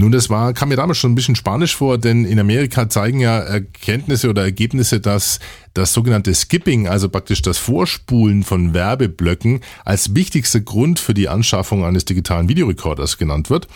Nun, 0.00 0.12
das 0.12 0.30
war, 0.30 0.54
kam 0.54 0.70
mir 0.70 0.76
damals 0.76 0.96
schon 0.96 1.12
ein 1.12 1.14
bisschen 1.14 1.36
spanisch 1.36 1.76
vor, 1.76 1.98
denn 1.98 2.24
in 2.24 2.40
Amerika 2.40 2.88
zeigen 2.88 3.20
ja 3.20 3.38
Erkenntnisse 3.38 4.30
oder 4.30 4.42
Ergebnisse, 4.42 4.98
dass 4.98 5.40
das 5.74 5.92
sogenannte 5.92 6.32
Skipping, 6.32 6.88
also 6.88 7.10
praktisch 7.10 7.42
das 7.42 7.58
Vorspulen 7.58 8.42
von 8.42 8.72
Werbeblöcken, 8.72 9.60
als 9.84 10.14
wichtigster 10.14 10.60
Grund 10.60 11.00
für 11.00 11.12
die 11.12 11.28
Anschaffung 11.28 11.84
eines 11.84 12.06
digitalen 12.06 12.48
Videorekorders 12.48 13.18
genannt 13.18 13.50
wird. 13.50 13.68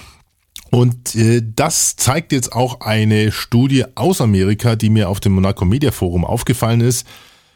Und 0.70 1.14
äh, 1.14 1.42
das 1.44 1.96
zeigt 1.96 2.32
jetzt 2.32 2.54
auch 2.54 2.80
eine 2.80 3.30
Studie 3.30 3.84
aus 3.94 4.22
Amerika, 4.22 4.76
die 4.76 4.88
mir 4.88 5.10
auf 5.10 5.20
dem 5.20 5.32
Monaco 5.32 5.66
Media 5.66 5.90
Forum 5.90 6.24
aufgefallen 6.24 6.80
ist. 6.80 7.06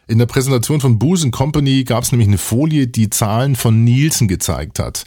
In 0.08 0.18
der 0.18 0.26
Präsentation 0.26 0.80
von 0.80 0.98
Booz 0.98 1.30
Company 1.30 1.84
gab 1.84 2.02
es 2.02 2.12
nämlich 2.12 2.28
eine 2.28 2.38
Folie, 2.38 2.86
die 2.86 3.10
Zahlen 3.10 3.56
von 3.56 3.84
Nielsen 3.84 4.26
gezeigt 4.26 4.78
hat. 4.78 5.04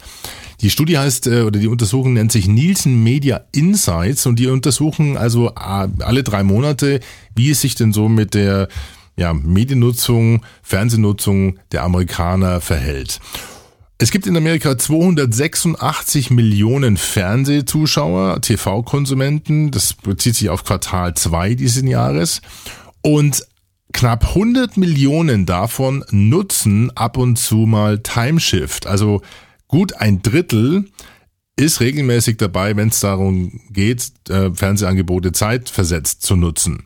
Die 0.62 0.70
Studie 0.70 1.00
heißt, 1.00 1.26
äh, 1.26 1.42
oder 1.42 1.60
die 1.60 1.68
Untersuchung 1.68 2.14
nennt 2.14 2.32
sich 2.32 2.48
Nielsen 2.48 3.04
Media 3.04 3.42
Insights 3.52 4.28
und 4.28 4.38
die 4.38 4.46
untersuchen 4.46 5.18
also 5.18 5.50
äh, 5.50 5.88
alle 6.00 6.24
drei 6.24 6.44
Monate, 6.44 7.00
wie 7.36 7.50
es 7.50 7.62
sich 7.62 7.74
denn 7.74 7.94
so 7.94 8.10
mit 8.10 8.36
der 8.36 8.68
ja, 9.18 9.34
Mediennutzung, 9.34 10.46
Fernsehnutzung 10.62 11.58
der 11.72 11.82
Amerikaner 11.82 12.62
verhält. 12.62 13.20
Es 13.98 14.12
gibt 14.12 14.28
in 14.28 14.38
Amerika 14.38 14.78
286 14.78 16.30
Millionen 16.30 16.98
Fernsehzuschauer, 16.98 18.42
TV-Konsumenten. 18.42 19.72
Das 19.72 19.94
bezieht 19.94 20.36
sich 20.36 20.50
auf 20.50 20.64
Quartal 20.64 21.16
2 21.16 21.56
dieses 21.56 21.84
Jahres. 21.84 22.42
Und 23.02 23.44
knapp 23.92 24.30
100 24.30 24.78
Millionen 24.78 25.46
davon 25.46 26.04
nutzen 26.12 26.92
ab 26.96 27.18
und 27.18 27.38
zu 27.38 27.58
mal 27.58 28.00
Timeshift. 28.00 28.88
Also 28.88 29.22
Gut 29.72 29.94
ein 29.94 30.22
Drittel 30.22 30.90
ist 31.56 31.80
regelmäßig 31.80 32.36
dabei, 32.36 32.76
wenn 32.76 32.90
es 32.90 33.00
darum 33.00 33.62
geht, 33.70 34.12
äh, 34.30 34.54
Fernsehangebote 34.54 35.32
zeitversetzt 35.32 36.24
zu 36.24 36.36
nutzen. 36.36 36.86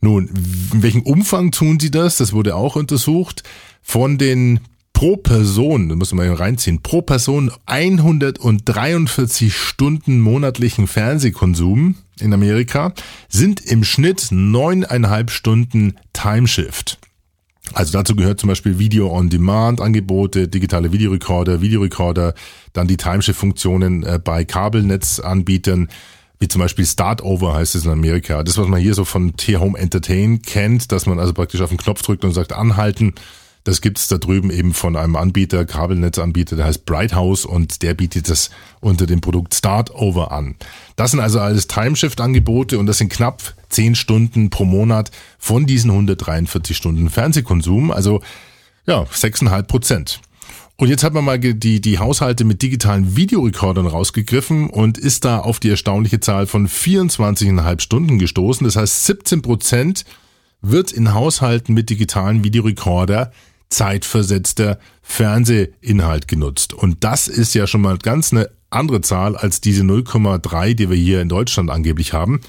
Nun, 0.00 0.26
in 0.72 0.82
welchem 0.82 1.02
Umfang 1.02 1.52
tun 1.52 1.78
sie 1.78 1.92
das? 1.92 2.16
Das 2.16 2.32
wurde 2.32 2.56
auch 2.56 2.74
untersucht. 2.74 3.44
Von 3.80 4.18
den 4.18 4.58
pro 4.96 5.18
Person, 5.18 5.90
da 5.90 5.94
muss 5.94 6.14
man 6.14 6.26
mal 6.26 6.36
reinziehen, 6.36 6.80
pro 6.80 7.02
Person 7.02 7.52
143 7.66 9.54
Stunden 9.54 10.20
monatlichen 10.20 10.86
Fernsehkonsum 10.86 11.96
in 12.18 12.32
Amerika 12.32 12.94
sind 13.28 13.60
im 13.60 13.84
Schnitt 13.84 14.28
neuneinhalb 14.30 15.30
Stunden 15.30 15.96
Timeshift. 16.14 16.98
Also 17.74 17.92
dazu 17.92 18.16
gehört 18.16 18.40
zum 18.40 18.48
Beispiel 18.48 18.78
Video-on-Demand-Angebote, 18.78 20.48
digitale 20.48 20.92
Videorekorder, 20.92 21.60
Videorekorder, 21.60 22.32
dann 22.72 22.88
die 22.88 22.96
Timeshift-Funktionen 22.96 24.02
äh, 24.02 24.18
bei 24.18 24.46
Kabelnetzanbietern, 24.46 25.88
wie 26.38 26.48
zum 26.48 26.62
Beispiel 26.62 26.86
Start-Over 26.86 27.52
heißt 27.52 27.74
es 27.74 27.84
in 27.84 27.90
Amerika. 27.90 28.42
Das, 28.42 28.56
was 28.56 28.66
man 28.66 28.80
hier 28.80 28.94
so 28.94 29.04
von 29.04 29.36
T-Home 29.36 29.78
Entertain 29.78 30.40
kennt, 30.40 30.90
dass 30.90 31.04
man 31.04 31.20
also 31.20 31.34
praktisch 31.34 31.60
auf 31.60 31.68
den 31.68 31.76
Knopf 31.76 32.00
drückt 32.00 32.24
und 32.24 32.32
sagt 32.32 32.54
anhalten 32.54 33.12
das 33.66 33.80
gibt's 33.80 34.06
da 34.06 34.16
drüben 34.18 34.50
eben 34.50 34.72
von 34.72 34.94
einem 34.94 35.16
Anbieter, 35.16 35.64
Kabelnetzanbieter, 35.64 36.54
der 36.54 36.66
heißt 36.66 36.86
Brighthouse 36.86 37.44
und 37.44 37.82
der 37.82 37.94
bietet 37.94 38.30
das 38.30 38.50
unter 38.80 39.06
dem 39.06 39.20
Produkt 39.20 39.56
Startover 39.56 40.30
an. 40.30 40.54
Das 40.94 41.10
sind 41.10 41.18
also 41.18 41.40
alles 41.40 41.66
Timeshift-Angebote 41.66 42.78
und 42.78 42.86
das 42.86 42.98
sind 42.98 43.10
knapp 43.10 43.54
10 43.70 43.96
Stunden 43.96 44.50
pro 44.50 44.64
Monat 44.64 45.10
von 45.40 45.66
diesen 45.66 45.90
143 45.90 46.76
Stunden 46.76 47.10
Fernsehkonsum, 47.10 47.90
also 47.90 48.20
ja, 48.86 49.02
6,5 49.02 49.62
Prozent. 49.64 50.20
Und 50.76 50.88
jetzt 50.88 51.02
hat 51.02 51.14
man 51.14 51.24
mal 51.24 51.40
die, 51.40 51.80
die 51.80 51.98
Haushalte 51.98 52.44
mit 52.44 52.62
digitalen 52.62 53.16
Videorekordern 53.16 53.88
rausgegriffen 53.88 54.70
und 54.70 54.96
ist 54.96 55.24
da 55.24 55.40
auf 55.40 55.58
die 55.58 55.70
erstaunliche 55.70 56.20
Zahl 56.20 56.46
von 56.46 56.68
24,5 56.68 57.80
Stunden 57.80 58.20
gestoßen. 58.20 58.64
Das 58.64 58.76
heißt, 58.76 59.06
17 59.06 59.42
Prozent 59.42 60.04
wird 60.62 60.92
in 60.92 61.14
Haushalten 61.14 61.74
mit 61.74 61.90
digitalen 61.90 62.44
Videorekorder 62.44 63.32
zeitversetzter 63.68 64.78
Fernsehinhalt 65.02 66.28
genutzt. 66.28 66.72
Und 66.74 67.04
das 67.04 67.28
ist 67.28 67.54
ja 67.54 67.66
schon 67.66 67.80
mal 67.80 67.98
ganz 67.98 68.32
eine 68.32 68.50
andere 68.70 69.00
Zahl 69.00 69.36
als 69.36 69.60
diese 69.60 69.82
0,3, 69.82 70.74
die 70.74 70.90
wir 70.90 70.96
hier 70.96 71.20
in 71.20 71.28
Deutschland 71.28 71.70
angeblich 71.70 72.12
haben. 72.12 72.40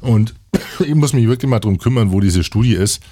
Und 0.00 0.34
ich 0.80 0.94
muss 0.94 1.12
mich 1.12 1.26
wirklich 1.26 1.50
mal 1.50 1.60
drum 1.60 1.78
kümmern, 1.78 2.12
wo 2.12 2.20
diese 2.20 2.44
Studie 2.44 2.74
ist, 2.74 3.02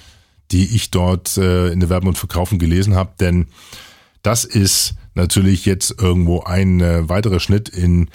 die 0.51 0.75
ich 0.75 0.91
dort 0.91 1.37
äh, 1.37 1.71
in 1.71 1.79
der 1.79 1.89
Werben 1.89 2.07
und 2.07 2.17
Verkaufen 2.17 2.59
gelesen 2.59 2.95
habe, 2.95 3.13
denn 3.19 3.47
das 4.23 4.45
ist 4.45 4.95
natürlich 5.13 5.65
jetzt 5.65 5.95
irgendwo 5.99 6.41
ein 6.41 6.81
äh, 6.81 7.07
weiterer 7.07 7.39
Schnitt 7.39 7.69
in 7.69 8.09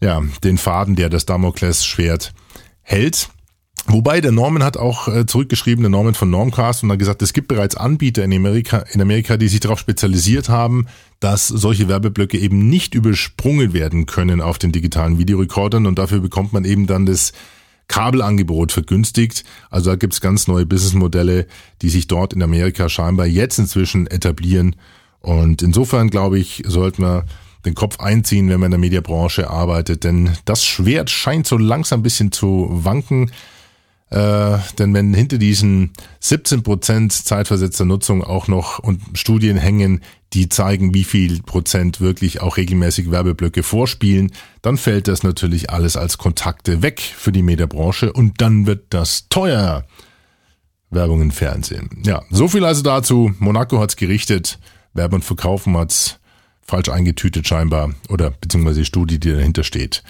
ja, 0.00 0.20
den 0.42 0.58
Faden, 0.58 0.96
der 0.96 1.08
das 1.08 1.26
Damoklesschwert 1.26 2.34
hält. 2.82 3.30
Wobei 3.86 4.20
der 4.20 4.32
Norman 4.32 4.62
hat 4.62 4.76
auch 4.76 5.08
äh, 5.08 5.26
zurückgeschrieben, 5.26 5.82
der 5.82 5.90
Norman 5.90 6.14
von 6.14 6.30
Normcast, 6.30 6.84
und 6.84 6.92
hat 6.92 6.98
gesagt, 6.98 7.20
es 7.20 7.32
gibt 7.32 7.48
bereits 7.48 7.76
Anbieter 7.76 8.24
in 8.24 8.32
Amerika, 8.32 8.84
in 8.92 9.00
Amerika, 9.00 9.36
die 9.36 9.48
sich 9.48 9.60
darauf 9.60 9.80
spezialisiert 9.80 10.48
haben, 10.48 10.86
dass 11.18 11.48
solche 11.48 11.88
Werbeblöcke 11.88 12.38
eben 12.38 12.68
nicht 12.68 12.94
übersprungen 12.94 13.72
werden 13.72 14.06
können 14.06 14.40
auf 14.40 14.58
den 14.58 14.72
digitalen 14.72 15.18
Videorekordern 15.18 15.86
und 15.86 15.98
dafür 15.98 16.20
bekommt 16.20 16.52
man 16.52 16.64
eben 16.64 16.86
dann 16.86 17.06
das 17.06 17.32
Kabelangebot 17.88 18.72
vergünstigt. 18.72 19.44
Also 19.70 19.90
da 19.90 19.96
gibt's 19.96 20.20
ganz 20.20 20.46
neue 20.46 20.64
Businessmodelle, 20.64 21.46
die 21.82 21.90
sich 21.90 22.06
dort 22.06 22.32
in 22.32 22.42
Amerika 22.42 22.88
scheinbar 22.88 23.26
jetzt 23.26 23.58
inzwischen 23.58 24.06
etablieren. 24.06 24.76
Und 25.20 25.60
insofern 25.62 26.08
glaube 26.08 26.38
ich, 26.38 26.62
sollte 26.66 27.02
man 27.02 27.22
den 27.64 27.74
Kopf 27.74 28.00
einziehen, 28.00 28.48
wenn 28.48 28.60
man 28.60 28.66
in 28.66 28.72
der 28.72 28.80
Mediabranche 28.80 29.50
arbeitet, 29.50 30.04
denn 30.04 30.30
das 30.44 30.64
Schwert 30.64 31.10
scheint 31.10 31.46
so 31.46 31.56
langsam 31.56 32.00
ein 32.00 32.02
bisschen 32.02 32.32
zu 32.32 32.68
wanken. 32.70 33.30
Äh, 34.12 34.58
denn 34.78 34.92
wenn 34.92 35.14
hinter 35.14 35.38
diesen 35.38 35.92
17 36.20 36.62
Prozent 36.62 37.14
zeitversetzter 37.14 37.86
Nutzung 37.86 38.22
auch 38.22 38.46
noch 38.46 38.78
und 38.78 39.00
Studien 39.14 39.56
hängen, 39.56 40.02
die 40.34 40.50
zeigen, 40.50 40.92
wie 40.92 41.04
viel 41.04 41.40
Prozent 41.42 42.02
wirklich 42.02 42.42
auch 42.42 42.58
regelmäßig 42.58 43.10
Werbeblöcke 43.10 43.62
vorspielen, 43.62 44.30
dann 44.60 44.76
fällt 44.76 45.08
das 45.08 45.22
natürlich 45.22 45.70
alles 45.70 45.96
als 45.96 46.18
Kontakte 46.18 46.82
weg 46.82 47.00
für 47.00 47.32
die 47.32 47.42
Mediabranche 47.42 48.12
und 48.12 48.42
dann 48.42 48.66
wird 48.66 48.84
das 48.90 49.28
teuer. 49.30 49.86
Werbung 50.90 51.22
im 51.22 51.30
Fernsehen. 51.30 52.02
Ja, 52.04 52.22
so 52.28 52.48
viel 52.48 52.66
also 52.66 52.82
dazu. 52.82 53.32
Monaco 53.38 53.80
hat's 53.80 53.96
gerichtet, 53.96 54.58
Werben 54.92 55.16
und 55.16 55.24
Verkaufen 55.24 55.74
hat's 55.74 56.18
falsch 56.60 56.90
eingetütet 56.90 57.48
scheinbar 57.48 57.94
oder 58.10 58.30
beziehungsweise 58.30 58.80
die 58.80 58.86
Studie, 58.86 59.18
die 59.18 59.32
dahinter 59.32 59.64
steht 59.64 60.02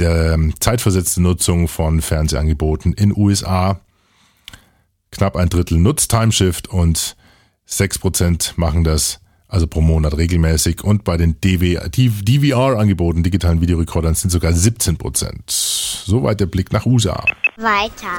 der 0.00 0.32
ähm, 0.32 0.54
zeitversetzte 0.58 1.22
Nutzung 1.22 1.68
von 1.68 2.00
Fernsehangeboten 2.00 2.92
in 2.94 3.16
USA. 3.16 3.80
Knapp 5.12 5.36
ein 5.36 5.48
Drittel 5.48 5.78
nutzt 5.78 6.10
Timeshift 6.10 6.68
und 6.68 7.16
6% 7.68 8.52
machen 8.56 8.84
das 8.84 9.20
also 9.46 9.66
pro 9.66 9.80
Monat 9.80 10.16
regelmäßig. 10.16 10.82
Und 10.84 11.04
bei 11.04 11.16
den 11.16 11.40
DVR-Angeboten, 11.40 13.22
digitalen 13.22 13.60
Videorekordern, 13.60 14.14
sind 14.14 14.30
sogar 14.30 14.52
17%. 14.52 15.32
Soweit 15.48 16.40
der 16.40 16.46
Blick 16.46 16.72
nach 16.72 16.86
USA. 16.86 17.24
Weiter. 17.56 18.18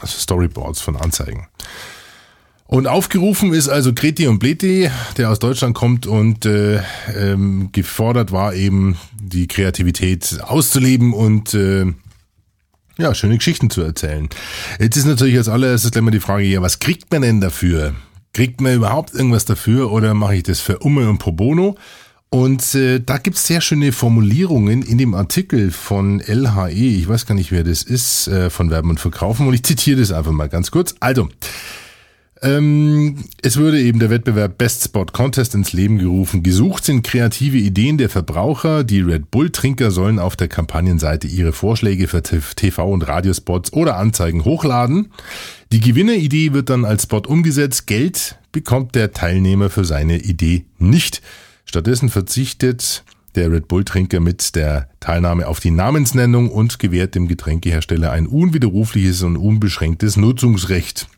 Also 0.00 0.18
Storyboards 0.18 0.80
von 0.80 0.96
Anzeigen. 0.96 1.48
Und 2.66 2.86
aufgerufen 2.86 3.52
ist 3.52 3.68
also 3.68 3.92
Kreti 3.92 4.26
und 4.26 4.38
Bleti, 4.38 4.90
der 5.18 5.30
aus 5.30 5.38
Deutschland 5.38 5.74
kommt 5.74 6.06
und 6.06 6.46
äh, 6.46 6.80
ähm, 7.14 7.68
gefordert 7.72 8.32
war 8.32 8.54
eben 8.54 8.96
die 9.20 9.46
Kreativität 9.46 10.38
auszuleben 10.42 11.12
und 11.12 11.52
äh, 11.52 11.86
ja, 12.96 13.14
schöne 13.14 13.36
Geschichten 13.36 13.70
zu 13.70 13.82
erzählen. 13.82 14.28
Jetzt 14.78 14.96
ist 14.96 15.04
natürlich 15.04 15.36
als 15.36 15.48
allererstes 15.48 15.90
gleich 15.90 16.04
mal 16.04 16.10
die 16.10 16.20
Frage, 16.20 16.44
ja, 16.44 16.62
was 16.62 16.78
kriegt 16.78 17.12
man 17.12 17.22
denn 17.22 17.40
dafür? 17.40 17.94
Kriegt 18.32 18.60
man 18.60 18.74
überhaupt 18.74 19.14
irgendwas 19.14 19.44
dafür 19.44 19.92
oder 19.92 20.14
mache 20.14 20.36
ich 20.36 20.42
das 20.44 20.60
für 20.60 20.78
Umme 20.78 21.08
und 21.08 21.18
Pro 21.18 21.32
Bono? 21.32 21.76
Und 22.30 22.74
äh, 22.74 22.98
da 22.98 23.18
gibt's 23.18 23.46
sehr 23.46 23.60
schöne 23.60 23.92
Formulierungen 23.92 24.82
in 24.82 24.98
dem 24.98 25.14
Artikel 25.14 25.70
von 25.70 26.20
LHE, 26.20 26.72
ich 26.72 27.08
weiß 27.08 27.26
gar 27.26 27.36
nicht, 27.36 27.52
wer 27.52 27.62
das 27.62 27.84
ist, 27.84 28.26
äh, 28.26 28.50
von 28.50 28.70
Werben 28.70 28.90
und 28.90 28.98
Verkaufen 28.98 29.46
und 29.46 29.54
ich 29.54 29.62
zitiere 29.62 30.00
das 30.00 30.10
einfach 30.10 30.32
mal 30.32 30.48
ganz 30.48 30.72
kurz. 30.72 30.96
Also, 30.98 31.28
ähm, 32.44 33.24
es 33.40 33.56
würde 33.56 33.80
eben 33.80 33.98
der 33.98 34.10
Wettbewerb 34.10 34.58
Best 34.58 34.84
Spot 34.84 35.06
Contest 35.06 35.54
ins 35.54 35.72
Leben 35.72 35.98
gerufen. 35.98 36.42
Gesucht 36.42 36.84
sind 36.84 37.02
kreative 37.02 37.56
Ideen 37.56 37.96
der 37.96 38.10
Verbraucher. 38.10 38.84
Die 38.84 39.00
Red 39.00 39.30
Bull 39.30 39.50
Trinker 39.50 39.90
sollen 39.90 40.18
auf 40.18 40.36
der 40.36 40.48
Kampagnenseite 40.48 41.26
ihre 41.26 41.54
Vorschläge 41.54 42.06
für 42.06 42.22
TV 42.22 42.92
und 42.92 43.08
Radiospots 43.08 43.72
oder 43.72 43.96
Anzeigen 43.96 44.44
hochladen. 44.44 45.10
Die 45.72 45.80
Gewinneridee 45.80 46.52
wird 46.52 46.68
dann 46.68 46.84
als 46.84 47.04
Spot 47.04 47.22
umgesetzt. 47.26 47.86
Geld 47.86 48.38
bekommt 48.52 48.94
der 48.94 49.12
Teilnehmer 49.12 49.70
für 49.70 49.86
seine 49.86 50.18
Idee 50.18 50.66
nicht. 50.78 51.22
Stattdessen 51.64 52.10
verzichtet 52.10 53.04
der 53.34 53.50
Red 53.50 53.68
Bull 53.68 53.84
Trinker 53.84 54.20
mit 54.20 54.54
der 54.54 54.90
Teilnahme 55.00 55.48
auf 55.48 55.60
die 55.60 55.70
Namensnennung 55.70 56.50
und 56.50 56.78
gewährt 56.78 57.14
dem 57.14 57.26
Getränkehersteller 57.26 58.12
ein 58.12 58.26
unwiderrufliches 58.26 59.22
und 59.22 59.38
unbeschränktes 59.38 60.16
Nutzungsrecht. 60.16 61.08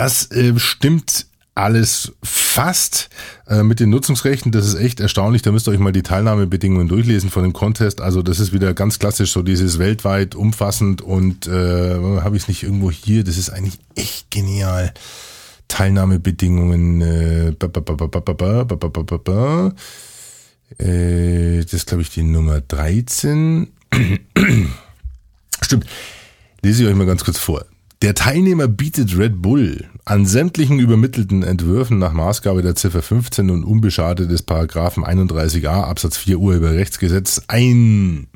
Das 0.00 0.30
äh, 0.30 0.58
stimmt 0.58 1.26
alles 1.54 2.12
fast 2.22 3.10
äh, 3.46 3.62
mit 3.62 3.80
den 3.80 3.90
Nutzungsrechten. 3.90 4.50
Das 4.50 4.66
ist 4.66 4.76
echt 4.76 4.98
erstaunlich. 4.98 5.42
Da 5.42 5.52
müsst 5.52 5.68
ihr 5.68 5.72
euch 5.72 5.78
mal 5.78 5.92
die 5.92 6.02
Teilnahmebedingungen 6.02 6.88
durchlesen 6.88 7.28
von 7.28 7.42
dem 7.42 7.52
Contest. 7.52 8.00
Also 8.00 8.22
das 8.22 8.40
ist 8.40 8.54
wieder 8.54 8.72
ganz 8.72 8.98
klassisch 8.98 9.30
so 9.30 9.42
dieses 9.42 9.78
weltweit 9.78 10.34
umfassend 10.34 11.02
und 11.02 11.46
äh, 11.48 11.96
habe 12.22 12.34
ich 12.34 12.44
es 12.44 12.48
nicht 12.48 12.62
irgendwo 12.62 12.90
hier. 12.90 13.24
Das 13.24 13.36
ist 13.36 13.50
eigentlich 13.50 13.78
echt 13.94 14.30
genial. 14.30 14.94
Teilnahmebedingungen. 15.68 17.02
Äh, 17.02 17.48
äh, 20.78 21.62
das 21.62 21.74
ist 21.74 21.86
glaube 21.88 22.00
ich 22.00 22.08
die 22.08 22.22
Nummer 22.22 22.62
13. 22.62 23.68
Stimmt. 25.60 25.84
Lese 26.62 26.84
ich 26.84 26.88
euch 26.88 26.96
mal 26.96 27.04
ganz 27.04 27.22
kurz 27.22 27.36
vor. 27.36 27.66
Der 28.02 28.14
Teilnehmer 28.14 28.66
bietet 28.66 29.18
Red 29.18 29.42
Bull 29.42 29.84
an 30.06 30.24
sämtlichen 30.24 30.78
übermittelten 30.78 31.42
Entwürfen 31.42 31.98
nach 31.98 32.14
Maßgabe 32.14 32.62
der 32.62 32.74
Ziffer 32.74 33.02
15 33.02 33.50
und 33.50 33.62
unbeschadet 33.62 34.30
des 34.30 34.42
Paragraphen 34.42 35.04
31a 35.04 35.82
Absatz 35.82 36.16
4 36.16 36.38
Urheberrechtsgesetz 36.38 37.42
ein 37.48 38.28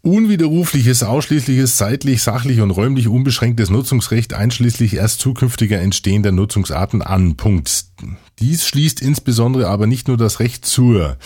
unwiderrufliches, 0.00 1.02
ausschließliches, 1.02 1.76
zeitlich, 1.76 2.22
sachlich 2.22 2.62
und 2.62 2.70
räumlich 2.70 3.08
unbeschränktes 3.08 3.68
Nutzungsrecht 3.68 4.32
einschließlich 4.32 4.94
erst 4.94 5.20
zukünftiger 5.20 5.78
entstehender 5.78 6.32
Nutzungsarten 6.32 7.02
an. 7.02 7.36
Punkt. 7.36 7.84
Dies 8.38 8.66
schließt 8.66 9.02
insbesondere 9.02 9.68
aber 9.68 9.86
nicht 9.86 10.08
nur 10.08 10.16
das 10.16 10.40
Recht 10.40 10.64
zur 10.64 11.18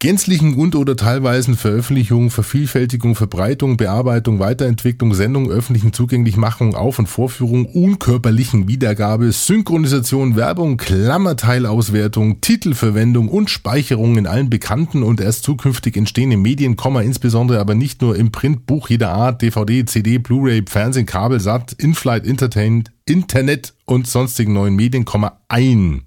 gänzlichen 0.00 0.54
und 0.54 0.76
oder 0.76 0.94
teilweisen 0.94 1.56
Veröffentlichung, 1.56 2.30
Vervielfältigung, 2.30 3.16
Verbreitung, 3.16 3.76
Bearbeitung, 3.76 4.38
Weiterentwicklung, 4.38 5.12
Sendung, 5.12 5.50
öffentlichen 5.50 5.92
Zugänglichmachung, 5.92 6.76
Auf- 6.76 7.00
und 7.00 7.08
Vorführung, 7.08 7.66
unkörperlichen 7.66 8.68
Wiedergabe, 8.68 9.32
Synchronisation, 9.32 10.36
Werbung, 10.36 10.76
Klammerteilauswertung, 10.76 12.40
Titelverwendung 12.40 13.28
und 13.28 13.50
Speicherung 13.50 14.16
in 14.18 14.28
allen 14.28 14.50
bekannten 14.50 15.02
und 15.02 15.20
erst 15.20 15.42
zukünftig 15.42 15.96
entstehenden 15.96 16.42
Medien, 16.42 16.76
insbesondere 17.02 17.58
aber 17.58 17.74
nicht 17.74 18.00
nur 18.00 18.14
im 18.14 18.30
Print, 18.30 18.66
Buch 18.66 18.88
jeder 18.88 19.10
Art, 19.10 19.42
DVD, 19.42 19.84
CD, 19.84 20.18
Blu-ray, 20.18 20.62
Fernsehen, 20.68 21.06
Kabel, 21.06 21.40
Sat, 21.40 21.72
In-Flight, 21.72 22.24
Entertainment, 22.24 22.92
Internet 23.04 23.74
und 23.84 24.06
sonstigen 24.06 24.52
neuen 24.52 24.76
Medien, 24.76 25.04
ein. 25.48 26.02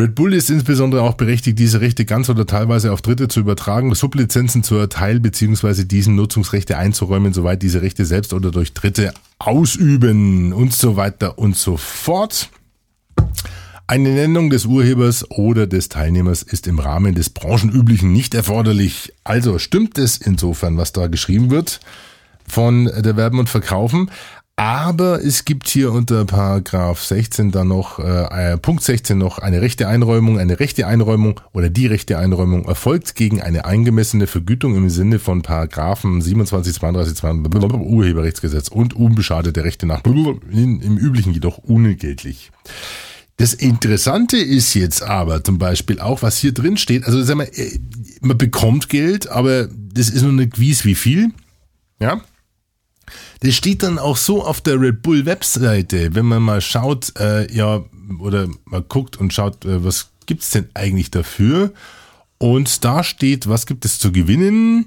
Red 0.00 0.14
Bull 0.14 0.32
ist 0.32 0.48
insbesondere 0.48 1.02
auch 1.02 1.12
berechtigt, 1.12 1.58
diese 1.58 1.82
Rechte 1.82 2.06
ganz 2.06 2.30
oder 2.30 2.46
teilweise 2.46 2.90
auf 2.90 3.02
Dritte 3.02 3.28
zu 3.28 3.40
übertragen, 3.40 3.94
Sublizenzen 3.94 4.62
zu 4.62 4.76
erteilen 4.76 5.20
bzw. 5.20 5.84
diesen 5.84 6.14
Nutzungsrechte 6.14 6.78
einzuräumen, 6.78 7.34
soweit 7.34 7.60
diese 7.62 7.82
Rechte 7.82 8.06
selbst 8.06 8.32
oder 8.32 8.50
durch 8.50 8.72
Dritte 8.72 9.12
ausüben 9.38 10.54
und 10.54 10.72
so 10.72 10.96
weiter 10.96 11.38
und 11.38 11.54
so 11.54 11.76
fort. 11.76 12.48
Eine 13.86 14.08
Nennung 14.08 14.48
des 14.48 14.64
Urhebers 14.64 15.30
oder 15.30 15.66
des 15.66 15.90
Teilnehmers 15.90 16.44
ist 16.44 16.66
im 16.66 16.78
Rahmen 16.78 17.14
des 17.14 17.28
branchenüblichen 17.28 18.10
nicht 18.10 18.34
erforderlich. 18.34 19.12
Also 19.22 19.58
stimmt 19.58 19.98
es 19.98 20.16
insofern, 20.16 20.78
was 20.78 20.92
da 20.92 21.08
geschrieben 21.08 21.50
wird 21.50 21.80
von 22.48 22.86
der 22.86 23.16
Werben 23.16 23.38
und 23.38 23.50
Verkaufen. 23.50 24.10
Aber 24.60 25.24
es 25.24 25.46
gibt 25.46 25.68
hier 25.68 25.90
unter 25.90 26.26
Paragraph 26.26 27.02
16 27.02 27.50
dann 27.50 27.68
noch, 27.68 27.98
äh, 27.98 28.58
Punkt 28.58 28.82
16 28.82 29.16
noch 29.16 29.38
eine 29.38 29.62
rechte 29.62 29.88
Einräumung. 29.88 30.38
Eine 30.38 30.60
rechte 30.60 30.86
Einräumung 30.86 31.40
oder 31.54 31.70
die 31.70 31.86
rechte 31.86 32.18
Einräumung 32.18 32.66
erfolgt 32.66 33.14
gegen 33.14 33.40
eine 33.40 33.64
eingemessene 33.64 34.26
Vergütung 34.26 34.76
im 34.76 34.90
Sinne 34.90 35.18
von 35.18 35.40
Paragraphen 35.40 36.20
27, 36.20 36.74
32, 36.74 37.16
32 37.16 37.80
Urheberrechtsgesetz 37.88 38.68
und 38.68 38.94
unbeschadete 38.94 39.64
Rechte 39.64 39.86
nach 39.86 40.02
im 40.04 40.98
Üblichen 40.98 41.32
jedoch 41.32 41.56
unentgeltlich. 41.56 42.50
Das 43.38 43.54
Interessante 43.54 44.36
ist 44.36 44.74
jetzt 44.74 45.02
aber 45.02 45.42
zum 45.42 45.56
Beispiel 45.56 46.00
auch, 46.00 46.20
was 46.20 46.36
hier 46.36 46.52
drin 46.52 46.76
steht. 46.76 47.06
Also 47.06 47.22
sagen 47.22 47.40
wir, 47.40 47.58
äh, 47.58 47.78
man 48.20 48.36
bekommt 48.36 48.90
Geld, 48.90 49.26
aber 49.30 49.68
das 49.68 50.10
ist 50.10 50.20
noch 50.20 50.32
nicht 50.32 50.52
gewiss 50.52 50.84
wie 50.84 50.96
viel. 50.96 51.30
Ja, 51.98 52.20
das 53.40 53.54
steht 53.54 53.82
dann 53.82 53.98
auch 53.98 54.16
so 54.16 54.44
auf 54.44 54.60
der 54.60 54.80
Red 54.80 55.02
Bull 55.02 55.26
Webseite, 55.26 56.14
wenn 56.14 56.26
man 56.26 56.42
mal 56.42 56.60
schaut, 56.60 57.12
äh, 57.18 57.52
ja, 57.52 57.84
oder 58.18 58.48
mal 58.64 58.82
guckt 58.82 59.16
und 59.16 59.32
schaut, 59.32 59.64
äh, 59.64 59.84
was 59.84 60.10
gibt's 60.26 60.50
denn 60.50 60.68
eigentlich 60.74 61.10
dafür? 61.10 61.72
Und 62.38 62.84
da 62.84 63.04
steht, 63.04 63.48
was 63.48 63.66
gibt 63.66 63.84
es 63.84 63.98
zu 63.98 64.12
gewinnen? 64.12 64.86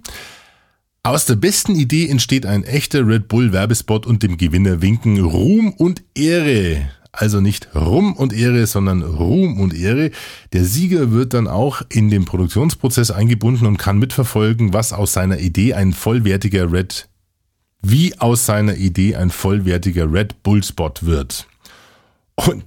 Aus 1.04 1.26
der 1.26 1.36
besten 1.36 1.76
Idee 1.76 2.08
entsteht 2.08 2.46
ein 2.46 2.64
echter 2.64 3.06
Red 3.06 3.28
Bull 3.28 3.52
Werbespot 3.52 4.06
und 4.06 4.24
dem 4.24 4.38
Gewinner 4.38 4.82
winken 4.82 5.20
Ruhm 5.20 5.74
und 5.74 6.02
Ehre. 6.16 6.90
Also 7.12 7.42
nicht 7.42 7.76
Rum 7.76 8.14
und 8.14 8.34
Ehre, 8.34 8.66
sondern 8.66 9.04
Ruhm 9.04 9.60
und 9.60 9.76
Ehre. 9.76 10.10
Der 10.52 10.64
Sieger 10.64 11.12
wird 11.12 11.36
dann 11.36 11.48
auch 11.48 11.84
in 11.90 12.10
den 12.10 12.26
Produktionsprozess 12.26 13.12
eingebunden 13.12 13.68
und 13.68 13.78
kann 13.78 14.00
mitverfolgen, 14.00 14.74
was 14.74 14.94
aus 14.94 15.14
seiner 15.14 15.40
Idee 15.40 15.76
ein 15.76 15.94
vollwertiger 15.94 16.72
Red, 16.72 17.08
wie 17.84 18.18
aus 18.20 18.46
seiner 18.46 18.76
Idee 18.78 19.16
ein 19.16 19.30
vollwertiger 19.30 20.12
Red 20.12 20.42
Bull 20.42 20.64
Spot 20.64 20.94
wird. 21.02 21.48
Und, 22.36 22.64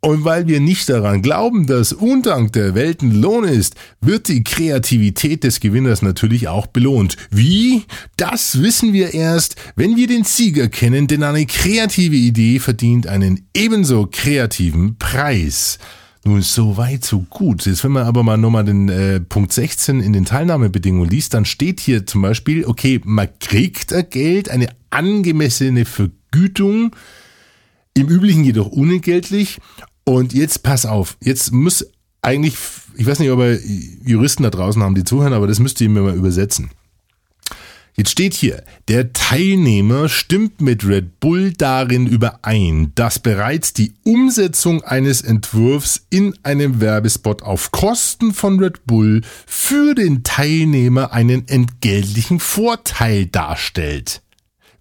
und 0.00 0.24
weil 0.24 0.46
wir 0.46 0.60
nicht 0.60 0.88
daran 0.88 1.20
glauben, 1.20 1.66
dass 1.66 1.92
Undank 1.92 2.52
der 2.52 2.74
Welten 2.74 3.20
Lohn 3.20 3.44
ist, 3.44 3.74
wird 4.00 4.28
die 4.28 4.44
Kreativität 4.44 5.44
des 5.44 5.60
Gewinners 5.60 6.00
natürlich 6.00 6.48
auch 6.48 6.66
belohnt. 6.66 7.16
Wie? 7.30 7.84
Das 8.16 8.62
wissen 8.62 8.92
wir 8.92 9.14
erst, 9.14 9.56
wenn 9.76 9.96
wir 9.96 10.06
den 10.06 10.24
Sieger 10.24 10.68
kennen, 10.68 11.06
denn 11.06 11.22
eine 11.22 11.46
kreative 11.46 12.16
Idee 12.16 12.58
verdient 12.58 13.06
einen 13.06 13.46
ebenso 13.54 14.08
kreativen 14.10 14.96
Preis. 14.96 15.78
Nun, 16.26 16.42
so 16.42 16.76
weit, 16.76 17.04
so 17.04 17.20
gut. 17.20 17.66
Jetzt, 17.66 17.84
wenn 17.84 17.92
man 17.92 18.02
aber 18.02 18.24
mal 18.24 18.36
nochmal 18.36 18.64
den 18.64 18.88
äh, 18.88 19.20
Punkt 19.20 19.52
16 19.52 20.00
in 20.00 20.12
den 20.12 20.24
Teilnahmebedingungen 20.24 21.08
liest, 21.08 21.34
dann 21.34 21.44
steht 21.44 21.78
hier 21.78 22.04
zum 22.04 22.20
Beispiel, 22.20 22.66
okay, 22.66 23.00
man 23.04 23.28
kriegt 23.38 23.94
Geld, 24.10 24.48
eine 24.48 24.66
angemessene 24.90 25.84
Vergütung, 25.84 26.96
im 27.94 28.08
Üblichen 28.08 28.42
jedoch 28.42 28.66
unentgeltlich 28.66 29.58
und 30.02 30.34
jetzt 30.34 30.64
pass 30.64 30.84
auf, 30.84 31.16
jetzt 31.22 31.52
muss 31.52 31.86
eigentlich, 32.22 32.56
ich 32.96 33.06
weiß 33.06 33.20
nicht, 33.20 33.30
ob 33.30 33.40
Juristen 34.04 34.42
da 34.42 34.50
draußen 34.50 34.82
haben, 34.82 34.96
die 34.96 35.04
zuhören, 35.04 35.32
aber 35.32 35.46
das 35.46 35.60
müsst 35.60 35.80
ihr 35.80 35.88
mir 35.88 36.00
mal 36.00 36.16
übersetzen. 36.16 36.70
Jetzt 37.98 38.10
steht 38.10 38.34
hier, 38.34 38.62
der 38.88 39.14
Teilnehmer 39.14 40.10
stimmt 40.10 40.60
mit 40.60 40.86
Red 40.86 41.18
Bull 41.18 41.54
darin 41.54 42.06
überein, 42.06 42.92
dass 42.94 43.18
bereits 43.18 43.72
die 43.72 43.94
Umsetzung 44.04 44.84
eines 44.84 45.22
Entwurfs 45.22 46.02
in 46.10 46.34
einem 46.42 46.82
Werbespot 46.82 47.40
auf 47.40 47.70
Kosten 47.72 48.34
von 48.34 48.60
Red 48.60 48.84
Bull 48.84 49.22
für 49.46 49.94
den 49.94 50.24
Teilnehmer 50.24 51.12
einen 51.12 51.48
entgeltlichen 51.48 52.38
Vorteil 52.38 53.26
darstellt. 53.26 54.20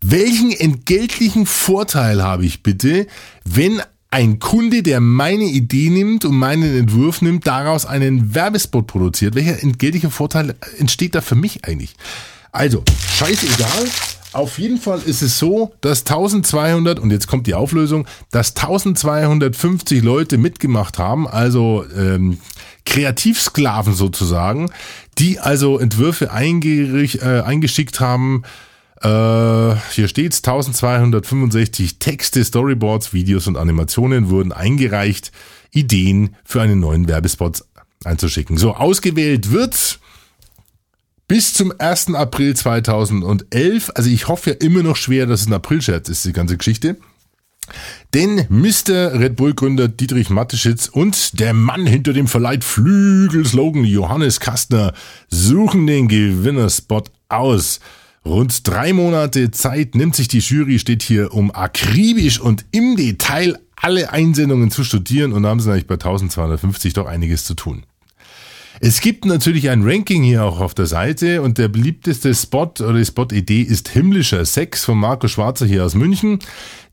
Welchen 0.02 0.52
entgeltlichen 0.52 1.46
Vorteil 1.46 2.22
habe 2.22 2.46
ich 2.46 2.64
bitte, 2.64 3.08
wenn 3.46 3.82
ein 4.12 4.40
Kunde, 4.40 4.84
der 4.84 5.00
meine 5.00 5.46
Idee 5.46 5.90
nimmt 5.90 6.26
und 6.26 6.36
meinen 6.36 6.78
Entwurf 6.78 7.22
nimmt, 7.22 7.48
daraus 7.48 7.86
einen 7.86 8.36
Werbespot 8.36 8.88
produziert. 8.88 9.36
Welcher 9.36 9.64
entgeltliche 9.64 10.10
Vorteil 10.10 10.56
entsteht 10.78 11.16
da 11.16 11.22
für 11.22 11.36
mich 11.36 11.64
eigentlich? 11.64 11.96
Also, 12.56 12.84
scheißegal. 13.18 13.86
Auf 14.32 14.60
jeden 14.60 14.78
Fall 14.78 15.02
ist 15.06 15.22
es 15.22 15.38
so, 15.38 15.74
dass 15.82 16.06
1200, 16.06 17.00
und 17.00 17.12
jetzt 17.12 17.28
kommt 17.28 17.48
die 17.48 17.54
Auflösung, 17.54 18.08
dass 18.32 18.56
1250 18.56 20.02
Leute 20.02 20.38
mitgemacht 20.38 20.98
haben, 20.98 21.28
also 21.28 21.86
ähm, 21.98 22.40
Kreativsklaven 22.86 23.94
sozusagen, 23.94 24.72
die 25.18 25.40
also 25.40 25.80
Entwürfe 25.80 26.26
äh, 26.28 27.42
eingeschickt 27.42 28.00
haben, 28.00 28.44
äh, 29.02 29.08
hier 29.92 30.08
steht's, 30.08 30.38
1265 30.38 32.00
Texte, 32.00 32.44
Storyboards, 32.46 33.12
Videos 33.12 33.48
und 33.48 33.58
Animationen 33.58 34.30
wurden 34.30 34.54
eingereicht, 34.54 35.34
Ideen 35.72 36.38
für 36.46 36.62
einen 36.62 36.80
neuen 36.80 37.10
Werbespot 37.10 37.66
einzuschicken. 38.06 38.58
So, 38.58 38.76
ausgewählt 38.76 39.52
wird 39.52 40.00
bis 41.28 41.54
zum 41.54 41.74
1. 41.78 42.14
April 42.14 42.56
2011. 42.56 43.92
Also 43.96 44.10
ich 44.10 44.28
hoffe 44.28 44.52
ja 44.52 44.56
immer 44.58 44.84
noch 44.84 44.96
schwer, 44.96 45.26
dass 45.26 45.42
es 45.42 45.48
ein 45.48 45.54
April-Scherz 45.54 46.10
ist, 46.10 46.26
die 46.26 46.34
ganze 46.34 46.58
Geschichte. 46.58 46.98
Denn 48.14 48.46
Mr. 48.50 49.20
Red 49.20 49.36
Bull-Gründer 49.36 49.88
Dietrich 49.88 50.30
Mateschitz 50.30 50.88
und 50.88 51.40
der 51.40 51.54
Mann 51.54 51.88
hinter 51.88 52.14
dem 52.14 52.28
Verleiht 52.28 52.64
Flügel-Slogan 52.64 53.84
Johannes 53.84 54.40
Kastner 54.40 54.94
suchen 55.30 55.88
den 55.88 56.08
Gewinnerspot 56.08 57.12
aus. 57.28 57.80
Rund 58.24 58.68
drei 58.68 58.94
Monate 58.94 59.52
Zeit 59.52 59.96
nimmt 59.96 60.16
sich 60.16 60.28
die 60.28 60.40
Jury, 60.40 60.80
steht 60.80 61.04
hier, 61.04 61.34
um 61.34 61.54
akribisch 61.54 62.40
und 62.40 62.66
im 62.72 62.96
Detail 62.96 63.60
alle 63.76 64.12
Einsendungen 64.12 64.72
zu 64.72 64.84
studieren 64.84 65.34
und 65.34 65.44
da 65.44 65.50
haben 65.50 65.60
sie 65.60 65.68
natürlich 65.68 65.88
bei 65.88 65.96
1250 65.96 66.94
doch 66.94 67.06
einiges 67.06 67.46
zu 67.46 67.54
tun. 67.54 67.84
Es 68.82 69.00
gibt 69.00 69.26
natürlich 69.26 69.70
ein 69.70 69.84
Ranking 69.84 70.24
hier 70.24 70.44
auch 70.44 70.60
auf 70.60 70.74
der 70.74 70.86
Seite 70.86 71.42
und 71.42 71.58
der 71.58 71.70
beliebteste 71.70 72.34
Spot 72.36 72.72
oder 72.80 72.94
die 72.94 73.06
Spot-Idee 73.06 73.62
ist 73.62 73.90
Himmlischer 73.90 74.44
Sex 74.44 74.84
von 74.84 74.98
Marco 74.98 75.28
Schwarzer 75.28 75.66
hier 75.66 75.86
aus 75.86 75.96
München. 75.96 76.40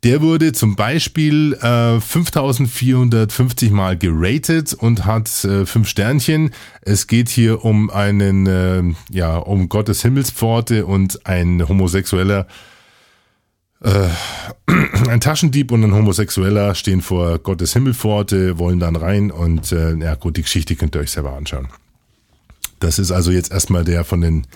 Der 0.05 0.21
wurde 0.21 0.53
zum 0.53 0.77
Beispiel 0.77 1.55
äh, 1.55 2.01
5450 2.01 3.71
Mal 3.71 3.97
geratet 3.97 4.75
und 4.75 5.05
hat 5.05 5.45
äh, 5.45 5.67
fünf 5.67 5.89
Sternchen. 5.89 6.51
Es 6.83 7.07
geht 7.09 7.29
hier 7.29 7.65
um 7.65 7.91
einen, 7.91 8.47
äh, 8.47 8.83
ja, 9.11 9.37
um 9.37 9.69
Gottes 9.69 10.03
Himmelspforte 10.03 10.87
und 10.87 11.27
ein 11.27 11.69
homosexueller 11.69 12.47
äh, 13.83 14.09
ein 15.09 15.21
Taschendieb 15.21 15.73
und 15.73 15.85
ein 15.85 15.95
Homosexueller 15.95 16.75
stehen 16.75 17.01
vor 17.01 17.39
Gottes 17.39 17.73
Himmelpforte, 17.73 18.59
wollen 18.59 18.81
dann 18.81 18.97
rein 18.97 19.31
und 19.31 19.73
äh, 19.73 19.95
ja 19.97 20.15
gut, 20.15 20.37
die 20.37 20.43
Geschichte 20.43 20.77
könnt 20.77 20.95
ihr 20.95 21.01
euch 21.01 21.11
selber 21.11 21.35
anschauen. 21.35 21.69
Das 22.81 22.99
ist 22.99 23.13
also 23.13 23.31
jetzt 23.31 23.53
erstmal 23.53 23.85
der 23.85 24.05
von 24.05 24.21
den 24.21 24.47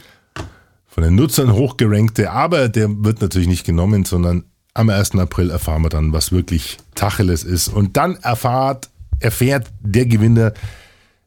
von 0.96 1.04
den 1.04 1.14
Nutzern 1.14 1.52
hochgerankte, 1.52 2.30
aber 2.30 2.70
der 2.70 2.88
wird 3.04 3.20
natürlich 3.20 3.48
nicht 3.48 3.66
genommen, 3.66 4.06
sondern 4.06 4.44
am 4.72 4.88
1. 4.88 5.16
April 5.16 5.50
erfahren 5.50 5.82
wir 5.82 5.90
dann, 5.90 6.14
was 6.14 6.32
wirklich 6.32 6.78
Tacheles 6.94 7.44
ist. 7.44 7.68
Und 7.68 7.98
dann 7.98 8.16
erfahrt, 8.16 8.88
erfährt 9.20 9.66
der 9.82 10.06
Gewinner, 10.06 10.54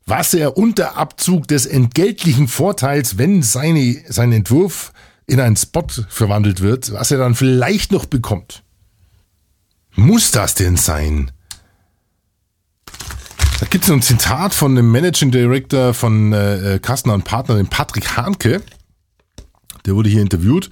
was 0.08 0.34
er 0.34 0.58
unter 0.58 0.98
Abzug 0.98 1.48
des 1.48 1.68
entgeltlichen 1.68 2.48
Vorteils, 2.48 3.20
wenn 3.20 3.44
seine, 3.44 3.96
sein 4.08 4.32
Entwurf 4.32 4.92
in 5.30 5.40
einen 5.40 5.56
Spot 5.56 5.88
verwandelt 6.10 6.62
wird, 6.62 6.92
was 6.92 7.12
er 7.12 7.18
dann 7.18 7.36
vielleicht 7.36 7.92
noch 7.92 8.06
bekommt. 8.06 8.64
Muss 9.96 10.32
das 10.32 10.56
denn 10.56 10.78
sein? 10.78 11.32
Da 13.60 13.66
gibt 13.70 13.84
es 13.84 13.92
ein 13.92 14.02
Zitat 14.02 14.54
von 14.54 14.76
dem 14.76 14.92
Managing 14.92 15.32
Director 15.32 15.94
von 15.94 16.32
äh, 16.32 16.76
äh, 16.76 16.80
Kastner 16.80 17.14
und 17.14 17.26
Partner, 17.26 17.56
dem 17.56 17.68
Patrick 17.68 18.16
Hahnke. 18.16 18.62
Der 19.86 19.96
wurde 19.96 20.10
hier 20.10 20.22
interviewt 20.22 20.70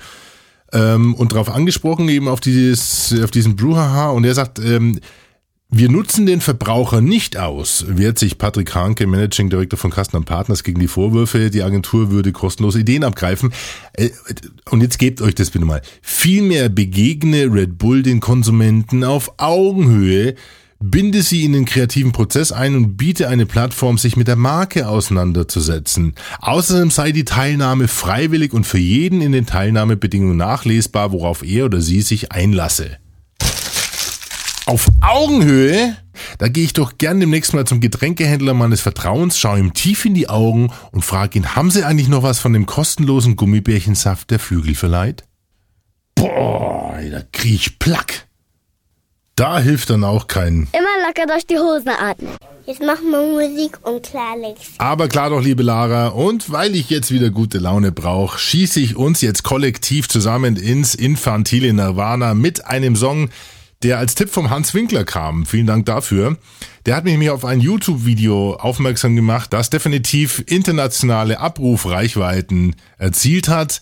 ähm, 0.71 1.13
und 1.15 1.33
darauf 1.33 1.49
angesprochen, 1.49 2.07
eben 2.07 2.27
auf 2.27 2.39
dieses, 2.39 3.13
auf 3.21 3.31
diesen 3.31 3.55
Bruhaha. 3.55 4.09
Und 4.09 4.23
er 4.23 4.33
sagt, 4.33 4.59
ähm, 4.59 4.99
wir 5.69 5.89
nutzen 5.89 6.25
den 6.25 6.39
Verbraucher 6.39 7.01
nicht 7.01 7.37
aus, 7.37 7.85
wehrt 7.89 8.17
sich 8.17 8.37
Patrick 8.37 8.73
Hanke, 8.73 9.05
Managing 9.05 9.49
Director 9.49 9.77
von 9.77 9.91
Customer 9.91 10.23
Partners, 10.23 10.63
gegen 10.63 10.79
die 10.79 10.87
Vorwürfe, 10.87 11.49
die 11.49 11.61
Agentur 11.61 12.09
würde 12.09 12.31
kostenlose 12.31 12.79
Ideen 12.79 13.03
abgreifen. 13.03 13.51
Äh, 13.93 14.09
und 14.69 14.81
jetzt 14.81 14.97
gebt 14.97 15.21
euch 15.21 15.35
das 15.35 15.51
bitte 15.51 15.65
mal. 15.65 15.81
Vielmehr 16.01 16.69
begegne 16.69 17.53
Red 17.53 17.77
Bull 17.77 18.01
den 18.01 18.21
Konsumenten 18.21 19.03
auf 19.03 19.33
Augenhöhe, 19.37 20.35
binde 20.79 21.21
sie 21.21 21.43
in 21.43 21.51
den 21.51 21.65
kreativen 21.65 22.13
Prozess 22.13 22.53
ein 22.53 22.73
und 22.75 22.95
biete 22.95 23.27
eine 23.27 23.45
Plattform, 23.45 23.97
sich 23.97 24.15
mit 24.15 24.29
der 24.29 24.37
Marke 24.37 24.87
auseinanderzusetzen. 24.87 26.13
Außerdem 26.39 26.91
sei 26.91 27.11
die 27.11 27.25
Teilnahme 27.25 27.89
freiwillig 27.89 28.53
und 28.53 28.65
für 28.65 28.77
jeden 28.77 29.19
in 29.19 29.33
den 29.33 29.45
Teilnahmebedingungen 29.45 30.37
nachlesbar, 30.37 31.11
worauf 31.11 31.43
er 31.43 31.65
oder 31.65 31.81
sie 31.81 32.01
sich 32.01 32.31
einlasse 32.31 32.99
auf 34.67 34.87
Augenhöhe, 35.01 35.95
da 36.39 36.49
gehe 36.49 36.65
ich 36.65 36.73
doch 36.73 36.97
gern 36.97 37.19
demnächst 37.19 37.53
mal 37.53 37.65
zum 37.65 37.79
Getränkehändler 37.79 38.53
meines 38.53 38.81
Vertrauens, 38.81 39.39
schaue 39.39 39.59
ihm 39.59 39.73
tief 39.73 40.03
in 40.03 40.13
die 40.13 40.29
Augen 40.29 40.71
und 40.91 41.05
frage 41.05 41.39
ihn, 41.39 41.55
haben 41.55 41.71
Sie 41.71 41.83
eigentlich 41.83 42.09
noch 42.09 42.23
was 42.23 42.39
von 42.39 42.53
dem 42.53 42.65
kostenlosen 42.65 43.37
Gummibärchensaft 43.37 44.29
der 44.29 44.39
Flügel 44.39 44.75
verleiht? 44.75 45.23
Boah, 46.15 46.99
da 47.09 47.21
krieg 47.31 47.53
ich 47.53 47.79
Plack. 47.79 48.27
Da 49.35 49.59
hilft 49.59 49.89
dann 49.91 50.03
auch 50.03 50.27
kein. 50.27 50.67
Immer 50.73 51.07
locker 51.07 51.27
durch 51.27 51.45
die 51.45 51.57
Hosen 51.57 51.89
atmen. 51.89 52.31
Jetzt 52.65 52.81
machen 52.81 53.11
wir 53.11 53.21
Musik 53.21 53.77
und 53.83 54.03
klar 54.03 54.33
Alex. 54.33 54.61
Aber 54.79 55.07
klar 55.07 55.29
doch, 55.29 55.41
liebe 55.41 55.63
Lara, 55.63 56.07
und 56.07 56.51
weil 56.51 56.75
ich 56.75 56.89
jetzt 56.89 57.11
wieder 57.11 57.29
gute 57.29 57.59
Laune 57.59 57.93
brauche, 57.93 58.37
schieße 58.37 58.81
ich 58.81 58.97
uns 58.97 59.21
jetzt 59.21 59.43
kollektiv 59.43 60.09
zusammen 60.09 60.57
ins 60.57 60.93
infantile 60.93 61.71
Nirvana 61.71 62.33
mit 62.33 62.65
einem 62.65 62.97
Song, 62.97 63.29
der 63.83 63.97
als 63.99 64.15
Tipp 64.15 64.29
vom 64.29 64.49
Hans 64.49 64.73
Winkler 64.73 65.03
kam. 65.03 65.45
Vielen 65.45 65.67
Dank 65.67 65.85
dafür. 65.85 66.37
Der 66.85 66.95
hat 66.95 67.03
mich 67.03 67.13
nämlich 67.13 67.29
auf 67.29 67.45
ein 67.45 67.59
YouTube-Video 67.59 68.55
aufmerksam 68.55 69.15
gemacht, 69.15 69.53
das 69.53 69.69
definitiv 69.69 70.43
internationale 70.47 71.39
Abrufreichweiten 71.39 72.75
erzielt 72.97 73.47
hat. 73.49 73.81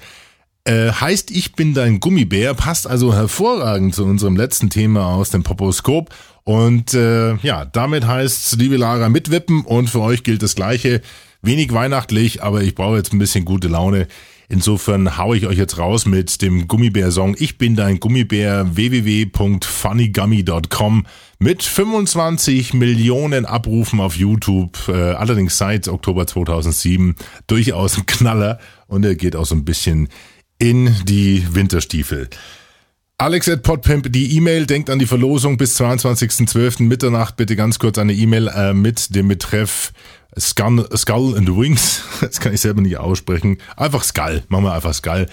Äh, 0.66 0.92
heißt, 0.92 1.30
ich 1.32 1.54
bin 1.54 1.74
dein 1.74 2.00
Gummibär, 2.00 2.56
passt 2.56 2.88
also 2.88 3.14
hervorragend 3.14 3.94
zu 3.94 4.04
unserem 4.04 4.36
letzten 4.36 4.70
Thema 4.70 5.14
aus 5.14 5.30
dem 5.30 5.44
Poposkop. 5.44 6.10
Und 6.44 6.94
äh, 6.94 7.36
ja, 7.38 7.66
damit 7.66 8.06
heißt 8.06 8.58
liebe 8.60 8.78
Lara, 8.78 9.10
mitwippen 9.10 9.64
und 9.64 9.90
für 9.90 10.02
euch 10.02 10.24
gilt 10.24 10.44
das 10.44 10.56
Gleiche. 10.56 11.02
Wenig 11.42 11.72
weihnachtlich, 11.74 12.42
aber 12.42 12.64
ich 12.64 12.74
brauche 12.74 12.98
jetzt 12.98 13.14
ein 13.14 13.20
bisschen 13.20 13.46
gute 13.46 13.68
Laune. 13.68 14.08
Insofern 14.48 15.18
haue 15.18 15.36
ich 15.38 15.48
euch 15.48 15.58
jetzt 15.58 15.78
raus 15.78 16.06
mit 16.06 16.42
dem 16.42 16.68
Gummibär-Song 16.68 17.36
Ich 17.40 17.58
bin 17.58 17.76
dein 17.76 18.00
Gummibär 18.00 18.76
www.funnygummy.com 18.76 21.06
mit 21.40 21.64
25 21.64 22.74
Millionen 22.74 23.46
Abrufen 23.46 24.00
auf 24.00 24.16
YouTube, 24.16 24.78
äh, 24.88 24.94
allerdings 24.94 25.58
seit 25.58 25.88
Oktober 25.88 26.28
2007 26.28 27.16
durchaus 27.48 27.98
ein 27.98 28.06
Knaller 28.06 28.60
und 28.88 29.04
er 29.04 29.16
geht 29.16 29.36
auch 29.36 29.46
so 29.46 29.56
ein 29.56 29.66
bisschen 29.66 30.10
in 30.60 30.96
die 31.06 31.44
Winterstiefel. 31.52 32.30
Alex 33.18 33.48
at 33.48 33.64
Podpimp, 33.64 34.12
die 34.12 34.36
E-Mail, 34.36 34.66
denkt 34.66 34.90
an 34.90 35.00
die 35.00 35.06
Verlosung 35.06 35.56
bis 35.56 35.80
22.12. 35.80 36.84
Mitternacht. 36.84 37.38
Bitte 37.38 37.56
ganz 37.56 37.80
kurz 37.80 37.98
eine 37.98 38.14
E-Mail 38.14 38.50
äh, 38.50 38.74
mit 38.74 39.16
dem 39.16 39.30
Betreff 39.30 39.94
Skull, 40.40 40.88
Skull 40.96 41.38
and 41.38 41.50
Wings. 41.50 42.02
Das 42.22 42.40
kann 42.40 42.54
ich 42.54 42.62
selber 42.62 42.82
nicht 42.82 42.98
aussprechen. 42.98 43.58
Einfach 43.76 44.04
Skull. 44.04 44.44
Machen 44.48 44.66
wir 44.66 44.74
einfach 44.74 44.94
Skull. 44.94 45.28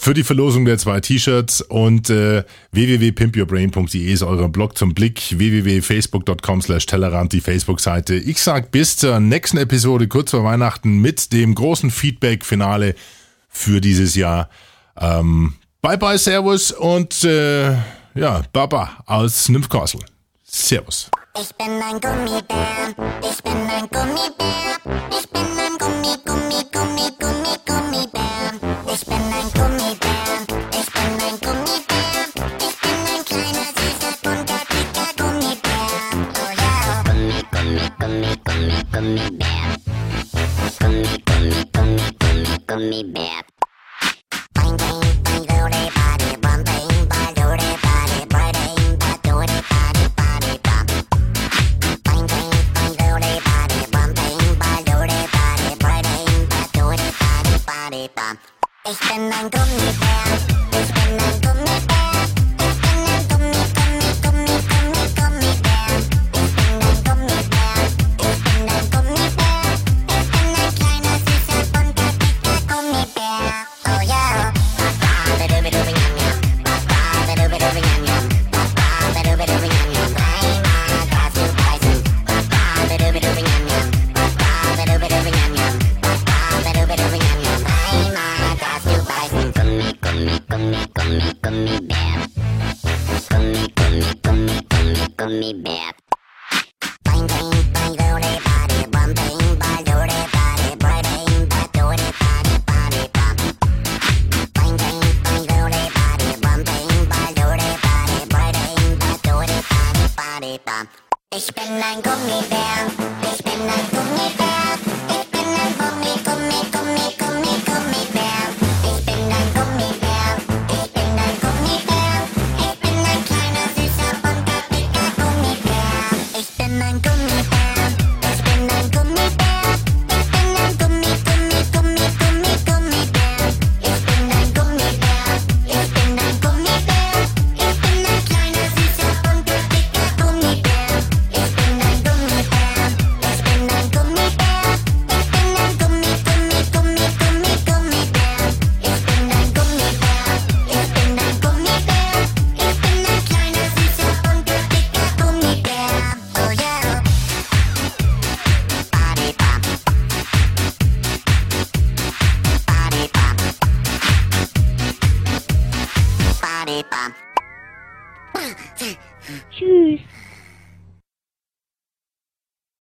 Für 0.00 0.14
die 0.14 0.22
Verlosung 0.22 0.64
der 0.64 0.78
zwei 0.78 1.00
T-Shirts 1.00 1.60
und 1.60 2.08
äh, 2.08 2.44
www.pimpyourbrain.de 2.70 4.12
ist 4.12 4.22
euer 4.22 4.48
Blog 4.48 4.78
zum 4.78 4.94
Blick. 4.94 5.36
www.facebook.com 5.36 6.62
slash 6.62 6.86
Tellerrand, 6.86 7.32
die 7.32 7.40
Facebook-Seite. 7.40 8.14
Ich 8.14 8.40
sag 8.40 8.70
bis 8.70 8.96
zur 8.96 9.18
nächsten 9.18 9.58
Episode 9.58 10.06
kurz 10.06 10.30
vor 10.30 10.44
Weihnachten 10.44 11.00
mit 11.00 11.32
dem 11.32 11.52
großen 11.54 11.90
Feedback-Finale 11.90 12.94
für 13.48 13.80
dieses 13.80 14.14
Jahr. 14.14 14.48
Ähm, 14.96 15.54
Bye 15.82 15.98
bye, 15.98 16.18
Servus 16.18 16.70
und 16.70 17.24
äh, 17.24 17.72
ja, 18.14 18.42
Baba 18.52 19.02
aus 19.06 19.48
Nymphcastle. 19.48 20.04
Servus. 20.44 21.10
Ich 21.36 21.54
bin 21.54 21.80
ein 21.82 22.00
Gummibär, 22.00 22.94
ich 23.22 23.42
bin 23.42 23.52
ein 23.52 23.88
Gummibär, 23.90 24.78
ich 25.10 25.28
bin 25.30 25.42
ein 25.42 25.78
Gummi, 25.78 26.16
Gummi, 26.24 26.64
Gummi, 26.72 27.10
Gummi, 27.20 27.54
Gummibär. 27.66 28.52
Ich 28.92 29.04
bin 29.06 29.14
ein 29.14 29.48
Gummibär, 29.54 30.46
ich 30.72 30.92
bin 30.92 31.12
ein 31.26 31.38
Gummibär, 31.40 32.24
ich 32.58 32.76
bin 32.80 32.98
ein 33.14 33.24
kleiner, 33.24 33.68
süßer, 33.76 34.14
bunter, 34.22 34.60
dicker 34.70 35.10
Gummibär. 35.16 35.92
Oh 36.34 36.50
ja. 36.58 37.02
Gummi, 37.04 37.40
Gummi, 37.52 37.86
Gummi, 38.00 38.32
Gummi, 38.44 38.78
Gummibär. 38.92 39.68
Gummi, 40.80 41.14
Gummi, 41.26 41.60
Gummi, 41.72 42.06
Gummi, 42.18 42.54
Gummibär. 42.66 43.57